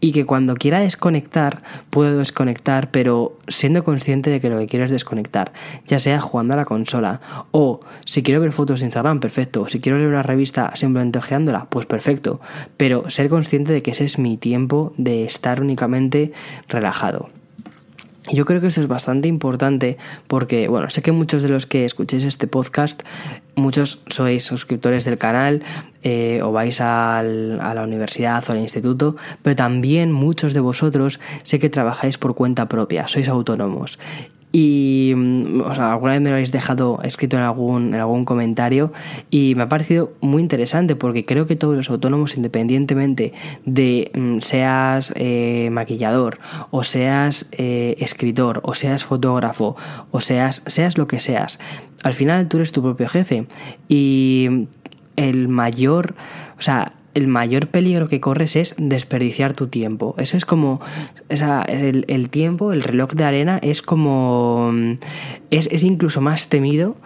Y 0.00 0.12
que 0.12 0.24
cuando 0.24 0.54
quiera 0.54 0.80
desconectar, 0.80 1.62
puedo 1.90 2.18
desconectar, 2.18 2.90
pero 2.90 3.36
siendo 3.48 3.84
consciente 3.84 4.30
de 4.30 4.40
que 4.40 4.48
lo 4.48 4.58
que 4.58 4.66
quiero 4.66 4.84
es 4.84 4.90
desconectar, 4.90 5.52
ya 5.86 5.98
sea 5.98 6.20
jugando 6.20 6.54
a 6.54 6.56
la 6.56 6.64
consola, 6.64 7.20
o 7.50 7.80
si 8.06 8.22
quiero 8.22 8.40
ver 8.40 8.52
fotos 8.52 8.80
de 8.80 8.86
Instagram, 8.86 9.20
perfecto, 9.20 9.62
o 9.62 9.66
si 9.66 9.80
quiero 9.80 9.98
leer 9.98 10.10
una 10.10 10.22
revista 10.22 10.72
simplemente 10.74 11.18
ojeándola, 11.18 11.66
pues 11.68 11.86
perfecto, 11.86 12.40
pero 12.76 13.10
ser 13.10 13.28
consciente 13.28 13.72
de 13.72 13.82
que 13.82 13.90
ese 13.90 14.04
es 14.04 14.18
mi 14.18 14.36
tiempo 14.36 14.94
de 14.96 15.24
estar 15.24 15.60
únicamente 15.60 16.32
relajado. 16.68 17.28
Yo 18.28 18.44
creo 18.44 18.60
que 18.60 18.66
eso 18.66 18.80
es 18.80 18.88
bastante 18.88 19.28
importante 19.28 19.96
porque, 20.26 20.68
bueno, 20.68 20.90
sé 20.90 21.00
que 21.02 21.10
muchos 21.10 21.42
de 21.42 21.48
los 21.48 21.66
que 21.66 21.86
escuchéis 21.86 22.24
este 22.24 22.46
podcast, 22.46 23.02
muchos 23.54 24.02
sois 24.08 24.44
suscriptores 24.44 25.04
del 25.04 25.16
canal 25.16 25.62
eh, 26.02 26.40
o 26.42 26.52
vais 26.52 26.80
a 26.80 27.22
la 27.22 27.82
universidad 27.82 28.44
o 28.46 28.52
al 28.52 28.58
instituto, 28.58 29.16
pero 29.42 29.56
también 29.56 30.12
muchos 30.12 30.52
de 30.52 30.60
vosotros 30.60 31.18
sé 31.44 31.58
que 31.58 31.70
trabajáis 31.70 32.18
por 32.18 32.34
cuenta 32.34 32.68
propia, 32.68 33.08
sois 33.08 33.28
autónomos. 33.28 33.98
Y, 34.52 35.12
mm, 35.16 35.60
o 35.62 35.74
sea, 35.74 35.92
alguna 35.92 36.12
vez 36.12 36.20
me 36.20 36.30
lo 36.30 36.34
habéis 36.36 36.52
dejado 36.52 37.00
escrito 37.02 37.36
en 37.36 37.42
algún, 37.42 37.94
en 37.94 38.00
algún 38.00 38.24
comentario 38.24 38.92
y 39.30 39.54
me 39.54 39.62
ha 39.62 39.68
parecido 39.68 40.12
muy 40.20 40.42
interesante 40.42 40.96
porque 40.96 41.24
creo 41.24 41.46
que 41.46 41.56
todos 41.56 41.76
los 41.76 41.90
autónomos, 41.90 42.36
independientemente 42.36 43.32
de 43.64 44.10
mm, 44.14 44.38
seas 44.40 45.12
eh, 45.16 45.68
maquillador 45.70 46.38
o 46.70 46.82
seas 46.82 47.48
eh, 47.52 47.96
escritor 47.98 48.60
o 48.64 48.74
seas 48.74 49.04
fotógrafo 49.04 49.76
o 50.10 50.20
seas, 50.20 50.62
seas 50.66 50.98
lo 50.98 51.06
que 51.06 51.20
seas, 51.20 51.58
al 52.02 52.14
final 52.14 52.48
tú 52.48 52.56
eres 52.56 52.72
tu 52.72 52.82
propio 52.82 53.08
jefe 53.08 53.46
y 53.88 54.66
el 55.16 55.48
mayor, 55.48 56.14
o 56.58 56.62
sea, 56.62 56.94
el 57.14 57.26
mayor 57.26 57.68
peligro 57.68 58.08
que 58.08 58.20
corres 58.20 58.56
es 58.56 58.74
desperdiciar 58.78 59.52
tu 59.52 59.68
tiempo. 59.68 60.14
Eso 60.18 60.36
es 60.36 60.44
como. 60.44 60.80
el, 61.28 62.04
el, 62.08 62.30
tiempo, 62.30 62.72
el 62.72 62.82
reloj 62.82 63.12
de 63.12 63.24
arena, 63.24 63.58
es 63.62 63.82
como. 63.82 64.72
Es, 65.50 65.68
es 65.72 65.82
incluso 65.82 66.20
más 66.20 66.48
temido 66.48 66.96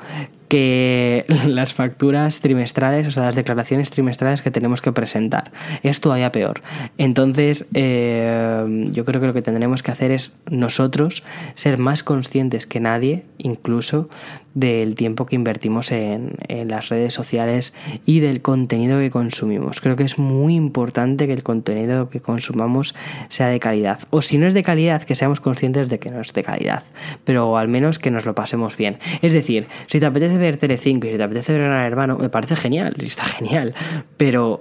que 0.49 1.25
las 1.47 1.75
facturas 1.75 2.41
trimestrales, 2.41 3.07
o 3.07 3.11
sea, 3.11 3.25
las 3.25 3.35
declaraciones 3.35 3.91
trimestrales 3.91 4.43
que 4.43 4.51
tenemos 4.51 4.83
que 4.83 4.93
presentar. 4.93 5.51
Es 5.83 6.01
todavía 6.01 6.33
peor. 6.33 6.63
Entonces, 6.99 7.67
eh, 7.75 8.89
yo 8.93 9.05
creo 9.05 9.21
que 9.21 9.27
lo 9.27 9.33
que 9.33 9.43
tendremos 9.43 9.83
que 9.83 9.91
hacer 9.91 10.11
es 10.11 10.35
nosotros 10.51 11.25
ser 11.55 11.79
más 11.79 12.03
conscientes 12.03 12.67
que 12.67 12.81
nadie, 12.81 13.25
incluso, 13.39 14.09
del 14.55 14.95
tiempo 14.95 15.27
que 15.27 15.35
invertimos 15.35 15.91
en, 15.93 16.37
las 16.49 16.89
redes 16.89 17.13
sociales 17.13 17.75
y 18.07 18.21
del 18.21 18.41
contenido 18.41 18.99
que 18.99 19.11
consumimos. 19.11 19.81
Creo 19.81 19.97
que 19.97 20.05
es 20.05 20.19
muy 20.19 20.55
importante 20.55 21.27
que 21.27 21.33
el 21.33 21.43
contenido 21.43 22.09
que 22.09 22.21
consumamos 22.21 22.95
sea 23.29 23.49
de 23.49 23.59
calidad. 23.61 23.99
O 24.11 24.23
si 24.23 24.39
no 24.39 24.47
es 24.47 24.55
de 24.55 24.63
calidad, 24.63 25.03
que 25.03 25.17
seamos 25.17 25.41
conscientes 25.41 25.89
de 25.89 25.99
que 25.99 26.11
no 26.11 26.21
es 26.21 26.33
de 26.33 26.43
calidad. 26.45 26.85
Pero 27.25 27.59
al 27.59 27.69
menos 27.69 27.99
que 27.99 28.11
nos 28.11 28.25
lo 28.25 28.35
pasemos 28.35 28.77
bien. 28.77 28.99
Es 29.21 29.33
decir, 29.33 29.67
si 29.89 29.99
te 29.99 30.07
apetece 30.07 30.39
ver 30.39 30.59
Tele5 30.59 31.09
y 31.09 31.13
si 31.13 31.17
te 31.17 31.23
apetece 31.23 31.53
ver 31.53 31.63
Gran 31.63 31.85
Hermano, 31.85 32.17
me 32.17 32.29
parece 32.29 32.57
genial, 32.57 32.95
está 32.99 33.25
genial. 33.25 33.75
Pero 34.17 34.61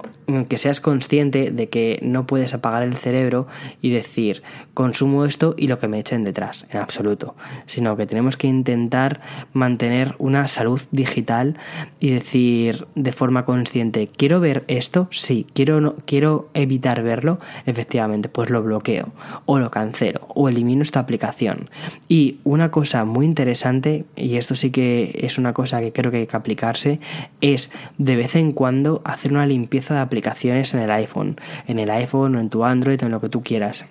que 0.50 0.58
seas 0.58 0.80
consciente 0.80 1.52
de 1.52 1.70
que 1.70 2.00
no 2.02 2.26
puedes 2.26 2.54
apagar 2.54 2.82
el 2.82 2.96
cerebro 2.96 3.48
y 3.82 3.92
decir, 3.92 4.42
consumo 4.74 5.26
esto 5.26 5.54
y 5.58 5.68
lo 5.68 5.78
que 5.78 5.88
me 5.88 6.00
echen 6.00 6.24
detrás, 6.24 6.66
en 6.72 6.80
absoluto. 6.80 7.36
Sino 7.66 7.96
que 7.96 8.08
tenemos 8.08 8.38
que 8.38 8.48
intentar 8.48 9.22
mantener 9.54 9.83
una 10.18 10.48
salud 10.48 10.82
digital 10.92 11.58
y 12.00 12.12
decir 12.12 12.88
de 12.96 13.12
forma 13.12 13.46
consciente, 13.46 14.08
¿quiero 14.08 14.40
ver 14.40 14.64
esto? 14.68 15.08
Sí. 15.12 15.46
¿Quiero, 15.54 15.82
no, 15.82 15.96
quiero 16.06 16.50
evitar 16.54 17.04
verlo? 17.04 17.40
Efectivamente, 17.66 18.30
pues 18.30 18.50
lo 18.50 18.62
bloqueo 18.64 19.10
o 19.46 19.60
lo 19.60 19.72
cancelo 19.72 20.22
o 20.30 20.50
elimino 20.50 20.84
esta 20.84 21.00
aplicación. 21.00 21.70
Y 22.08 22.38
una 22.44 22.72
cosa 22.72 23.06
muy 23.06 23.26
interesante, 23.26 24.06
y 24.16 24.38
esto 24.38 24.56
sí 24.56 24.72
que 24.72 25.20
es 25.22 25.38
una 25.38 25.54
cosa 25.54 25.82
que 25.82 25.92
creo 25.92 26.12
que 26.12 26.18
hay 26.18 26.28
que 26.28 26.38
aplicarse 26.38 27.00
es 27.42 27.72
de 27.98 28.16
vez 28.16 28.36
en 28.36 28.52
cuando 28.52 29.02
hacer 29.06 29.32
una 29.32 29.46
limpieza 29.46 29.94
de 29.94 30.02
aplicaciones 30.02 30.74
en 30.74 30.80
el 30.82 30.92
iPhone, 30.92 31.40
en 31.68 31.80
el 31.80 31.90
iPhone 31.90 32.36
o 32.36 32.40
en 32.40 32.50
tu 32.50 32.64
Android 32.64 33.02
o 33.02 33.06
en 33.06 33.12
lo 33.12 33.22
que 33.22 33.30
tú 33.30 33.42
quieras 33.42 33.86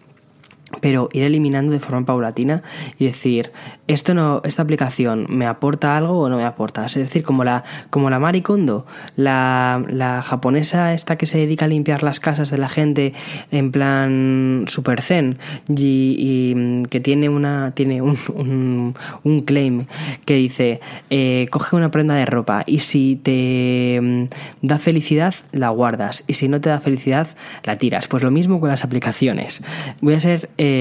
pero 0.83 1.09
ir 1.13 1.23
eliminando 1.23 1.73
de 1.73 1.81
forma 1.81 2.05
paulatina 2.05 2.63
y 2.99 3.07
decir 3.07 3.53
esto 3.87 4.15
no 4.15 4.43
esta 4.45 4.63
aplicación 4.63 5.27
me 5.29 5.47
aporta 5.47 5.97
algo 5.97 6.21
o 6.21 6.29
no 6.29 6.37
me 6.37 6.45
aporta. 6.45 6.85
Es 6.85 6.95
decir 6.95 7.23
como 7.23 7.45
la 7.45 7.63
como 7.89 8.11
la 8.11 8.19
Marikondo 8.19 8.85
la, 9.17 9.83
la 9.89 10.23
japonesa 10.23 10.93
esta 10.93 11.17
que 11.17 11.27
se 11.27 11.39
dedica 11.39 11.67
a 11.67 11.69
limpiar 11.69 12.03
las 12.03 12.19
casas 12.19 12.51
de 12.51 12.59
la 12.59 12.69
gente 12.69 13.15
en 13.53 13.71
plan 13.71 14.65
super 14.67 15.01
zen 15.03 15.39
y, 15.69 16.53
mm, 16.57 16.83
que 16.87 17.01
tiene 17.01 17.29
una 17.29 17.71
tiene 17.75 18.03
un, 18.03 18.95
un, 19.23 19.41
claim 19.41 19.85
que 20.25 20.35
dice 20.35 20.81
eh, 21.11 21.47
coge 21.51 21.77
una 21.77 21.93
prenda 21.93 22.15
de 22.15 22.27
ropa 22.27 22.65
y 22.67 22.81
si 22.81 23.21
te 23.23 24.01
mm, 24.03 24.25
da 24.63 24.79
felicidad 24.81 25.35
la 25.53 25.69
guardas. 25.69 26.25
Y 26.27 26.35
si 26.35 26.49
no 26.49 26.61
te 26.61 26.71
da 26.71 26.81
felicidad 26.81 27.29
la 27.63 27.77
tiras 27.77 28.09
pues 28.09 28.25
lo 28.25 28.33
mismo 28.33 28.59
con 28.59 28.69
las 28.69 28.83
aplicaciones. 28.83 29.63
Voy 30.01 30.15
a 30.15 30.21
ser 30.21 30.51
eh, 30.59 30.72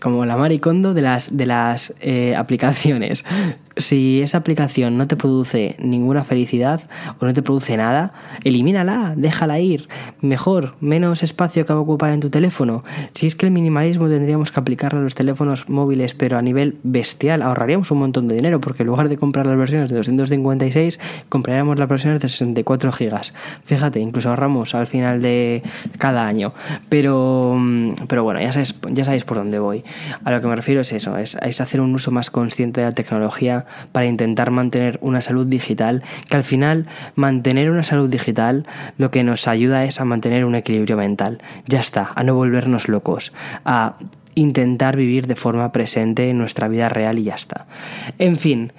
como 0.00 0.24
la 0.24 0.36
maricondo 0.36 0.94
de 0.94 1.02
las, 1.02 1.36
de 1.36 1.46
las 1.46 1.94
eh, 2.00 2.34
aplicaciones 2.36 3.24
si 3.80 4.22
esa 4.22 4.38
aplicación 4.38 4.96
no 4.96 5.06
te 5.06 5.16
produce 5.16 5.76
ninguna 5.78 6.24
felicidad 6.24 6.82
o 7.18 7.26
no 7.26 7.34
te 7.34 7.42
produce 7.42 7.76
nada, 7.76 8.12
elimínala, 8.44 9.14
déjala 9.16 9.58
ir. 9.60 9.88
Mejor, 10.20 10.74
menos 10.80 11.22
espacio 11.22 11.66
que 11.66 11.72
va 11.72 11.78
a 11.78 11.82
ocupar 11.82 12.12
en 12.12 12.20
tu 12.20 12.30
teléfono. 12.30 12.84
Si 13.12 13.26
es 13.26 13.34
que 13.36 13.46
el 13.46 13.52
minimalismo 13.52 14.08
tendríamos 14.08 14.52
que 14.52 14.60
aplicarlo 14.60 15.00
a 15.00 15.02
los 15.02 15.14
teléfonos 15.14 15.68
móviles, 15.68 16.14
pero 16.14 16.38
a 16.38 16.42
nivel 16.42 16.78
bestial, 16.82 17.42
ahorraríamos 17.42 17.90
un 17.90 17.98
montón 17.98 18.28
de 18.28 18.34
dinero, 18.34 18.60
porque 18.60 18.82
en 18.82 18.88
lugar 18.88 19.08
de 19.08 19.16
comprar 19.16 19.46
las 19.46 19.56
versiones 19.56 19.90
de 19.90 19.96
256, 19.96 21.00
compraríamos 21.28 21.78
las 21.78 21.88
versiones 21.88 22.20
de 22.20 22.28
64 22.28 22.92
gigas. 22.92 23.34
Fíjate, 23.64 24.00
incluso 24.00 24.30
ahorramos 24.30 24.74
al 24.74 24.86
final 24.86 25.22
de 25.22 25.62
cada 25.98 26.26
año. 26.26 26.52
Pero, 26.88 27.58
pero 28.08 28.24
bueno, 28.24 28.40
ya 28.40 28.52
sabéis, 28.52 28.74
ya 28.90 29.04
sabéis 29.04 29.24
por 29.24 29.38
dónde 29.38 29.58
voy. 29.58 29.84
A 30.24 30.30
lo 30.30 30.40
que 30.40 30.46
me 30.46 30.56
refiero 30.56 30.80
es 30.80 30.92
eso, 30.92 31.16
es, 31.16 31.36
es 31.42 31.60
hacer 31.60 31.80
un 31.80 31.94
uso 31.94 32.10
más 32.10 32.30
consciente 32.30 32.80
de 32.80 32.86
la 32.86 32.92
tecnología 32.92 33.66
para 33.92 34.06
intentar 34.06 34.50
mantener 34.50 34.98
una 35.02 35.20
salud 35.20 35.46
digital, 35.46 36.02
que 36.28 36.36
al 36.36 36.44
final 36.44 36.86
mantener 37.14 37.70
una 37.70 37.82
salud 37.82 38.08
digital 38.08 38.66
lo 38.98 39.10
que 39.10 39.24
nos 39.24 39.48
ayuda 39.48 39.84
es 39.84 40.00
a 40.00 40.04
mantener 40.04 40.44
un 40.44 40.54
equilibrio 40.54 40.96
mental. 40.96 41.38
Ya 41.66 41.80
está, 41.80 42.10
a 42.14 42.22
no 42.22 42.34
volvernos 42.34 42.88
locos, 42.88 43.32
a 43.64 43.94
intentar 44.34 44.96
vivir 44.96 45.26
de 45.26 45.36
forma 45.36 45.72
presente 45.72 46.30
en 46.30 46.38
nuestra 46.38 46.68
vida 46.68 46.88
real 46.88 47.18
y 47.18 47.24
ya 47.24 47.34
está. 47.34 47.66
En 48.18 48.36
fin. 48.36 48.72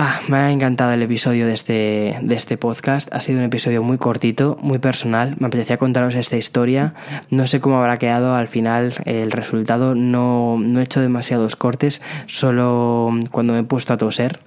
Ah, 0.00 0.20
me 0.28 0.36
ha 0.36 0.52
encantado 0.52 0.92
el 0.92 1.02
episodio 1.02 1.48
de 1.48 1.54
este, 1.54 2.20
de 2.22 2.34
este 2.36 2.56
podcast. 2.56 3.12
Ha 3.12 3.20
sido 3.20 3.40
un 3.40 3.44
episodio 3.44 3.82
muy 3.82 3.98
cortito, 3.98 4.56
muy 4.60 4.78
personal. 4.78 5.34
Me 5.40 5.48
apetecía 5.48 5.76
contaros 5.76 6.14
esta 6.14 6.36
historia. 6.36 6.94
No 7.30 7.48
sé 7.48 7.60
cómo 7.60 7.78
habrá 7.78 7.96
quedado 7.96 8.36
al 8.36 8.46
final 8.46 8.94
el 9.06 9.32
resultado. 9.32 9.96
No, 9.96 10.56
no 10.64 10.78
he 10.78 10.84
hecho 10.84 11.00
demasiados 11.00 11.56
cortes, 11.56 12.00
solo 12.26 13.10
cuando 13.32 13.54
me 13.54 13.58
he 13.58 13.64
puesto 13.64 13.92
a 13.92 13.96
toser 13.96 14.38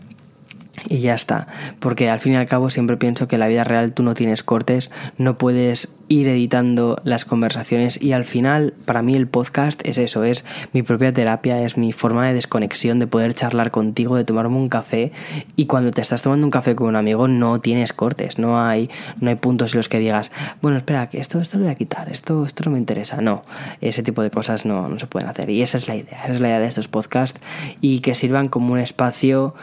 y 0.87 0.99
ya 0.99 1.13
está. 1.13 1.47
Porque 1.79 2.09
al 2.09 2.19
fin 2.19 2.33
y 2.33 2.35
al 2.37 2.47
cabo 2.47 2.69
siempre 2.69 2.97
pienso 2.97 3.27
que 3.27 3.35
en 3.35 3.41
la 3.41 3.47
vida 3.47 3.63
real 3.63 3.93
tú 3.93 4.03
no 4.03 4.13
tienes 4.13 4.43
cortes, 4.43 4.91
no 5.17 5.37
puedes 5.37 5.93
ir 6.11 6.27
editando 6.27 7.01
las 7.05 7.23
conversaciones 7.23 8.01
y 8.01 8.11
al 8.11 8.25
final 8.25 8.73
para 8.83 9.01
mí 9.01 9.15
el 9.15 9.27
podcast 9.27 9.81
es 9.85 9.97
eso, 9.97 10.25
es 10.25 10.43
mi 10.73 10.83
propia 10.83 11.13
terapia, 11.13 11.63
es 11.63 11.77
mi 11.77 11.93
forma 11.93 12.27
de 12.27 12.33
desconexión, 12.33 12.99
de 12.99 13.07
poder 13.07 13.33
charlar 13.33 13.71
contigo, 13.71 14.17
de 14.17 14.25
tomarme 14.25 14.57
un 14.57 14.67
café 14.67 15.13
y 15.55 15.67
cuando 15.67 15.91
te 15.91 16.01
estás 16.01 16.21
tomando 16.21 16.45
un 16.45 16.51
café 16.51 16.75
con 16.75 16.87
un 16.87 16.97
amigo 16.97 17.29
no 17.29 17.61
tienes 17.61 17.93
cortes, 17.93 18.39
no 18.39 18.61
hay, 18.61 18.89
no 19.21 19.29
hay 19.29 19.37
puntos 19.37 19.73
en 19.73 19.77
los 19.77 19.87
que 19.87 19.99
digas, 19.99 20.33
bueno, 20.61 20.77
espera, 20.77 21.07
que 21.07 21.17
esto, 21.17 21.39
esto 21.39 21.57
lo 21.57 21.63
voy 21.63 21.71
a 21.71 21.75
quitar, 21.75 22.11
esto, 22.11 22.43
esto 22.45 22.63
no 22.65 22.71
me 22.71 22.77
interesa, 22.77 23.21
no, 23.21 23.45
ese 23.79 24.03
tipo 24.03 24.21
de 24.21 24.31
cosas 24.31 24.65
no, 24.65 24.89
no 24.89 24.99
se 24.99 25.07
pueden 25.07 25.29
hacer 25.29 25.49
y 25.49 25.61
esa 25.61 25.77
es 25.77 25.87
la 25.87 25.95
idea, 25.95 26.25
esa 26.25 26.33
es 26.33 26.41
la 26.41 26.49
idea 26.49 26.59
de 26.59 26.67
estos 26.67 26.89
podcasts 26.89 27.39
y 27.79 28.01
que 28.01 28.15
sirvan 28.15 28.49
como 28.49 28.73
un 28.73 28.79
espacio 28.79 29.55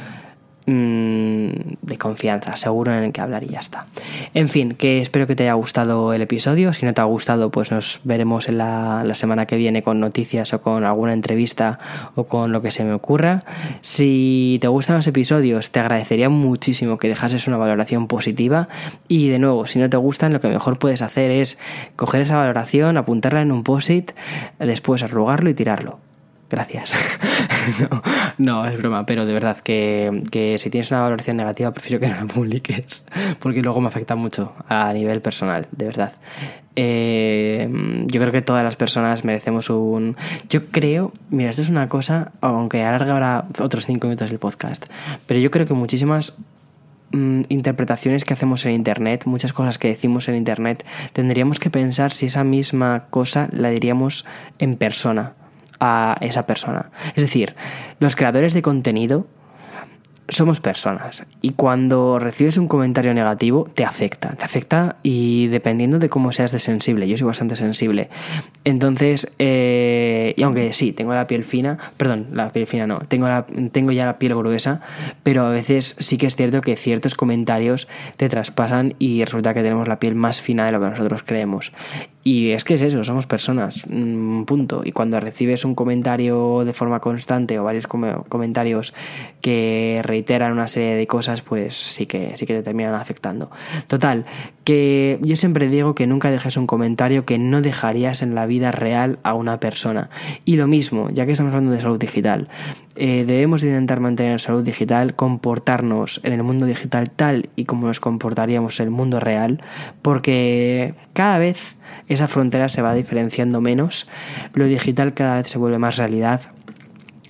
Mm, 0.71 1.49
de 1.81 1.97
confianza, 1.97 2.55
seguro 2.57 2.93
en 2.93 3.03
el 3.03 3.11
que 3.11 3.23
hablar 3.23 3.43
y 3.43 3.49
ya 3.49 3.59
está. 3.59 3.87
En 4.35 4.51
fin, 4.51 4.75
que 4.75 5.01
espero 5.01 5.27
que 5.27 5.35
te 5.35 5.45
haya 5.45 5.55
gustado 5.55 6.13
el 6.13 6.21
episodio. 6.21 6.75
Si 6.75 6.85
no 6.85 6.93
te 6.93 7.01
ha 7.01 7.05
gustado, 7.05 7.51
pues 7.51 7.73
nos 7.73 8.01
veremos 8.05 8.51
en 8.51 8.59
la, 8.59 9.03
la 9.03 9.15
semana 9.15 9.47
que 9.47 9.57
viene 9.57 9.83
con 9.83 9.99
noticias 9.99 10.53
o 10.53 10.61
con 10.61 10.85
alguna 10.85 11.15
entrevista 11.15 11.79
o 12.17 12.25
con 12.25 12.53
lo 12.53 12.61
que 12.61 12.71
se 12.71 12.85
me 12.85 12.93
ocurra. 12.93 13.45
Si 13.81 14.59
te 14.61 14.69
gustan 14.69 14.97
los 14.97 15.07
episodios, 15.07 15.71
te 15.71 15.81
agradecería 15.81 16.29
muchísimo 16.29 16.99
que 16.99 17.09
dejases 17.09 17.49
una 17.49 17.57
valoración 17.57 18.07
positiva. 18.07 18.69
Y 19.09 19.31
de 19.31 19.39
nuevo, 19.39 19.65
si 19.65 19.79
no 19.79 19.89
te 19.89 19.97
gustan, 19.97 20.35
lo 20.35 20.41
que 20.43 20.49
mejor 20.49 20.79
puedes 20.79 21.01
hacer 21.01 21.31
es 21.31 21.57
coger 21.97 22.21
esa 22.21 22.37
valoración, 22.37 22.99
apuntarla 22.99 23.41
en 23.41 23.53
un 23.53 23.65
post-it, 23.65 24.11
después 24.59 25.03
arrugarlo 25.03 25.49
y 25.49 25.55
tirarlo 25.55 25.99
Gracias. 26.51 26.97
no, 27.91 28.03
no, 28.39 28.67
es 28.67 28.79
broma, 28.79 29.05
pero 29.05 29.27
de 29.27 29.35
verdad 29.35 29.59
que, 29.59 30.25
que, 30.31 30.59
si 30.59 30.71
tienes 30.71 30.91
una 30.91 31.03
valoración 31.03 31.37
negativa 31.37 31.73
prefiero 31.73 32.01
que 32.01 32.09
no 32.09 32.17
la 32.17 32.25
publiques, 32.27 33.05
porque 33.39 33.63
luego 33.63 33.81
me 33.81 33.89
afecta 33.89 34.15
mucho 34.17 34.55
a 34.67 34.93
nivel 34.95 35.21
personal, 35.21 35.67
de 35.73 35.85
verdad. 35.85 36.13
Eh, 36.75 37.69
yo 38.07 38.21
creo 38.21 38.33
que 38.33 38.41
todas 38.41 38.65
las 38.65 38.77
personas 38.77 39.25
merecemos 39.25 39.69
un... 39.69 40.17
Yo 40.49 40.67
creo, 40.67 41.13
mira, 41.29 41.51
esto 41.51 41.61
es 41.61 41.69
una 41.69 41.89
cosa, 41.89 42.33
aunque 42.41 42.83
alarga 42.83 43.13
ahora 43.13 43.45
otros 43.59 43.85
cinco 43.85 44.07
minutos 44.07 44.31
el 44.31 44.39
podcast, 44.39 44.87
pero 45.27 45.41
yo 45.41 45.51
creo 45.51 45.67
que 45.67 45.75
muchísimas 45.75 46.39
mm, 47.13 47.43
interpretaciones 47.51 48.25
que 48.25 48.33
hacemos 48.33 48.65
en 48.65 48.73
Internet, 48.73 49.27
muchas 49.27 49.53
cosas 49.53 49.77
que 49.77 49.89
decimos 49.89 50.29
en 50.29 50.37
Internet, 50.37 50.87
tendríamos 51.13 51.59
que 51.59 51.69
pensar 51.69 52.13
si 52.13 52.25
esa 52.25 52.43
misma 52.43 53.05
cosa 53.11 53.51
la 53.53 53.69
diríamos 53.69 54.25
en 54.59 54.77
persona 54.77 55.35
a 55.81 56.17
esa 56.21 56.47
persona. 56.47 56.91
Es 57.15 57.25
decir, 57.25 57.55
los 58.01 58.17
creadores 58.17 58.55
de 58.55 58.63
contenido 58.63 59.27
somos 60.29 60.61
personas 60.61 61.25
y 61.41 61.53
cuando 61.53 62.19
recibes 62.19 62.59
un 62.59 62.69
comentario 62.69 63.15
negativo 63.15 63.69
te 63.75 63.85
afecta, 63.85 64.35
te 64.37 64.45
afecta 64.45 64.97
y 65.03 65.47
dependiendo 65.47 65.99
de 65.99 66.11
cómo 66.11 66.33
seas 66.33 66.53
de 66.53 66.59
sensible, 66.59 67.09
yo 67.09 67.17
soy 67.17 67.27
bastante 67.27 67.57
sensible, 67.57 68.11
entonces, 68.65 69.33
eh, 69.39 70.35
y 70.37 70.43
aunque 70.43 70.73
sí, 70.75 70.93
tengo 70.93 71.15
la 71.15 71.27
piel 71.27 71.45
fina, 71.45 71.79
perdón, 71.97 72.29
la 72.33 72.51
piel 72.51 72.67
fina 72.67 72.87
no, 72.87 72.99
tengo, 72.99 73.27
la, 73.27 73.47
tengo 73.73 73.91
ya 73.93 74.05
la 74.05 74.19
piel 74.19 74.35
gruesa, 74.35 74.83
pero 75.23 75.47
a 75.47 75.51
veces 75.51 75.97
sí 75.99 76.19
que 76.19 76.27
es 76.27 76.37
cierto 76.37 76.61
que 76.61 76.77
ciertos 76.77 77.15
comentarios 77.15 77.89
te 78.17 78.29
traspasan 78.29 78.95
y 78.99 79.25
resulta 79.25 79.55
que 79.55 79.63
tenemos 79.63 79.89
la 79.89 79.99
piel 79.99 80.15
más 80.15 80.43
fina 80.43 80.67
de 80.67 80.73
lo 80.73 80.81
que 80.81 80.91
nosotros 80.91 81.23
creemos. 81.23 81.73
Y 82.25 82.51
es 82.51 82.65
que 82.65 82.75
es 82.75 82.83
eso, 82.83 83.03
somos 83.05 83.27
personas, 83.27 83.85
mm, 83.89 84.43
punto. 84.43 84.83
Y 84.85 84.93
cuando 84.93 85.19
recibes 85.21 85.65
un 85.65 85.75
comentario 85.75 86.65
de 86.65 86.73
forma 86.73 87.01
constante 87.01 87.59
o 87.59 87.65
varios 87.65 87.87
comentarios 87.87 88.93
que 89.41 90.01
reiteran 90.05 90.53
una 90.53 90.69
serie 90.69 90.97
de 90.97 91.07
cosas, 91.07 91.43
pues 91.43 91.75
sí 91.75 92.07
que, 92.07 92.37
sí 92.37 92.45
que 92.45 92.55
te 92.55 92.63
terminan 92.63 92.95
afectando. 92.95 93.51
Total, 93.87 94.27
que 94.65 95.19
yo 95.23 95.37
siempre 95.37 95.69
digo 95.69 95.95
que 95.95 96.07
nunca 96.07 96.31
dejes 96.31 96.57
un 96.57 96.67
comentario 96.67 97.25
que 97.25 97.39
no 97.39 97.63
dejarías 97.63 98.21
en 98.21 98.35
la 98.35 98.47
vida 98.47 98.73
real 98.73 99.19
a 99.23 99.35
una 99.35 99.61
persona. 99.61 100.11
Y 100.45 100.57
lo 100.57 100.67
mismo, 100.67 101.09
ya 101.11 101.25
que 101.25 101.33
estamos 101.33 101.55
hablando 101.55 101.73
de 101.73 101.81
salud 101.81 101.99
digital, 101.99 102.49
eh, 103.01 103.25
debemos 103.25 103.63
intentar 103.63 104.01
mantener 104.01 104.41
salud 104.41 104.65
digital, 104.65 105.15
comportarnos 105.15 106.21
en 106.25 106.33
el 106.33 106.43
mundo 106.43 106.67
digital 106.67 107.13
tal 107.13 107.49
y 107.55 107.65
como 107.65 107.87
nos 107.87 108.01
comportaríamos 108.01 108.81
en 108.81 108.87
el 108.87 108.91
mundo 108.91 109.21
real, 109.21 109.63
porque 110.03 110.95
cada 111.13 111.39
vez 111.39 111.77
esa 112.09 112.27
frontera 112.27 112.69
se 112.69 112.83
va 112.83 112.95
diferenciando 112.95 113.61
menos, 113.61 114.09
lo 114.53 114.65
digital 114.65 115.15
cada 115.15 115.37
vez 115.37 115.47
se 115.47 115.59
vuelve 115.59 115.79
más 115.79 115.97
realidad, 115.97 116.51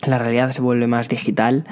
la 0.07 0.17
realidad 0.17 0.53
se 0.53 0.63
vuelve 0.63 0.87
más 0.87 1.11
digital. 1.11 1.67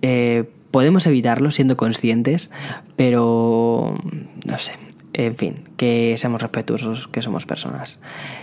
Eh, 0.00 0.44
podemos 0.70 1.06
evitarlo 1.06 1.50
siendo 1.50 1.76
conscientes, 1.76 2.50
pero 2.96 3.98
no 4.46 4.56
sé, 4.56 4.72
en 5.12 5.34
fin, 5.34 5.64
que 5.76 6.14
seamos 6.16 6.40
respetuosos, 6.40 7.06
que 7.08 7.20
somos 7.20 7.44
personas, 7.44 8.00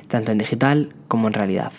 tanto 0.07 0.31
en 0.31 0.37
digital 0.37 0.89
como 1.07 1.29
en 1.29 1.33
realidad. 1.33 1.73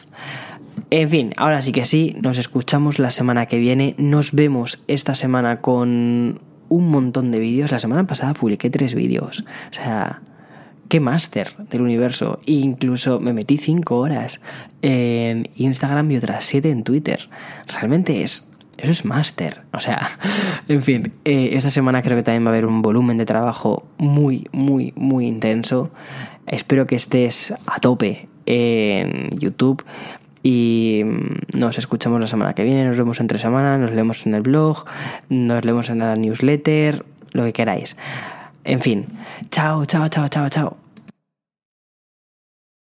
En 0.91 1.09
fin, 1.09 1.33
ahora 1.37 1.63
sí 1.63 1.73
que 1.73 1.85
sí, 1.85 2.17
nos 2.21 2.39
escuchamos 2.39 2.99
la 2.99 3.11
semana 3.11 3.47
que 3.47 3.59
viene, 3.59 3.95
nos 3.99 4.33
vemos 4.33 4.83
esta 4.89 5.15
semana 5.15 5.61
con 5.61 6.41
un 6.69 6.89
montón 6.89 7.31
de 7.31 7.41
vídeos. 7.41 7.73
La 7.73 7.79
semana 7.79 8.07
pasada 8.07 8.35
publiqué 8.35 8.71
tres 8.71 8.95
vídeos, 8.95 9.45
o 9.71 9.73
sea, 9.73 10.23
qué 10.89 11.01
máster 11.01 11.57
del 11.71 11.83
universo. 11.83 12.41
incluso 12.47 13.21
me 13.21 13.33
metí 13.33 13.59
cinco 13.59 13.99
horas 13.99 14.41
en 14.83 15.49
Instagram 15.57 16.11
y 16.11 16.17
otras 16.17 16.45
siete 16.45 16.71
en 16.71 16.85
Twitter. 16.85 17.29
Realmente 17.69 18.23
es 18.23 18.49
eso 18.77 18.91
es 18.91 19.05
máster. 19.05 19.63
O 19.73 19.81
sea, 19.81 20.11
en 20.69 20.83
fin, 20.83 21.13
eh, 21.25 21.51
esta 21.53 21.71
semana 21.71 22.03
creo 22.03 22.17
que 22.17 22.23
también 22.23 22.45
va 22.45 22.49
a 22.49 22.53
haber 22.53 22.67
un 22.67 22.83
volumen 22.83 23.19
de 23.19 23.25
trabajo 23.25 23.87
muy, 23.99 24.49
muy, 24.53 24.93
muy 24.97 25.27
intenso. 25.27 25.91
Espero 26.47 26.87
que 26.87 26.97
estés 26.97 27.55
a 27.67 27.81
tope 27.81 28.29
en 28.47 29.31
YouTube. 29.39 29.83
Y 30.45 31.03
mm, 31.05 31.59
nos 31.59 31.79
escuchamos 31.79 32.21
la 32.21 32.29
semana 32.29 32.55
que 32.55 32.63
viene, 32.63 32.85
nos 32.85 32.99
vemos 32.99 33.19
entre 33.19 33.39
semana, 33.39 33.79
nos 33.79 33.91
leemos 33.91 34.27
en 34.27 34.35
el 34.35 34.43
blog, 34.43 34.85
nos 35.31 35.65
leemos 35.65 35.89
en 35.89 35.99
la 36.01 36.15
newsletter, 36.15 37.05
lo 37.33 37.45
que 37.45 37.53
queráis. 37.53 37.97
En 38.63 38.81
fin, 38.81 39.07
chao, 39.51 39.85
chao, 39.87 40.09
chao, 40.09 40.29
chao, 40.29 40.49
chao. 40.49 40.84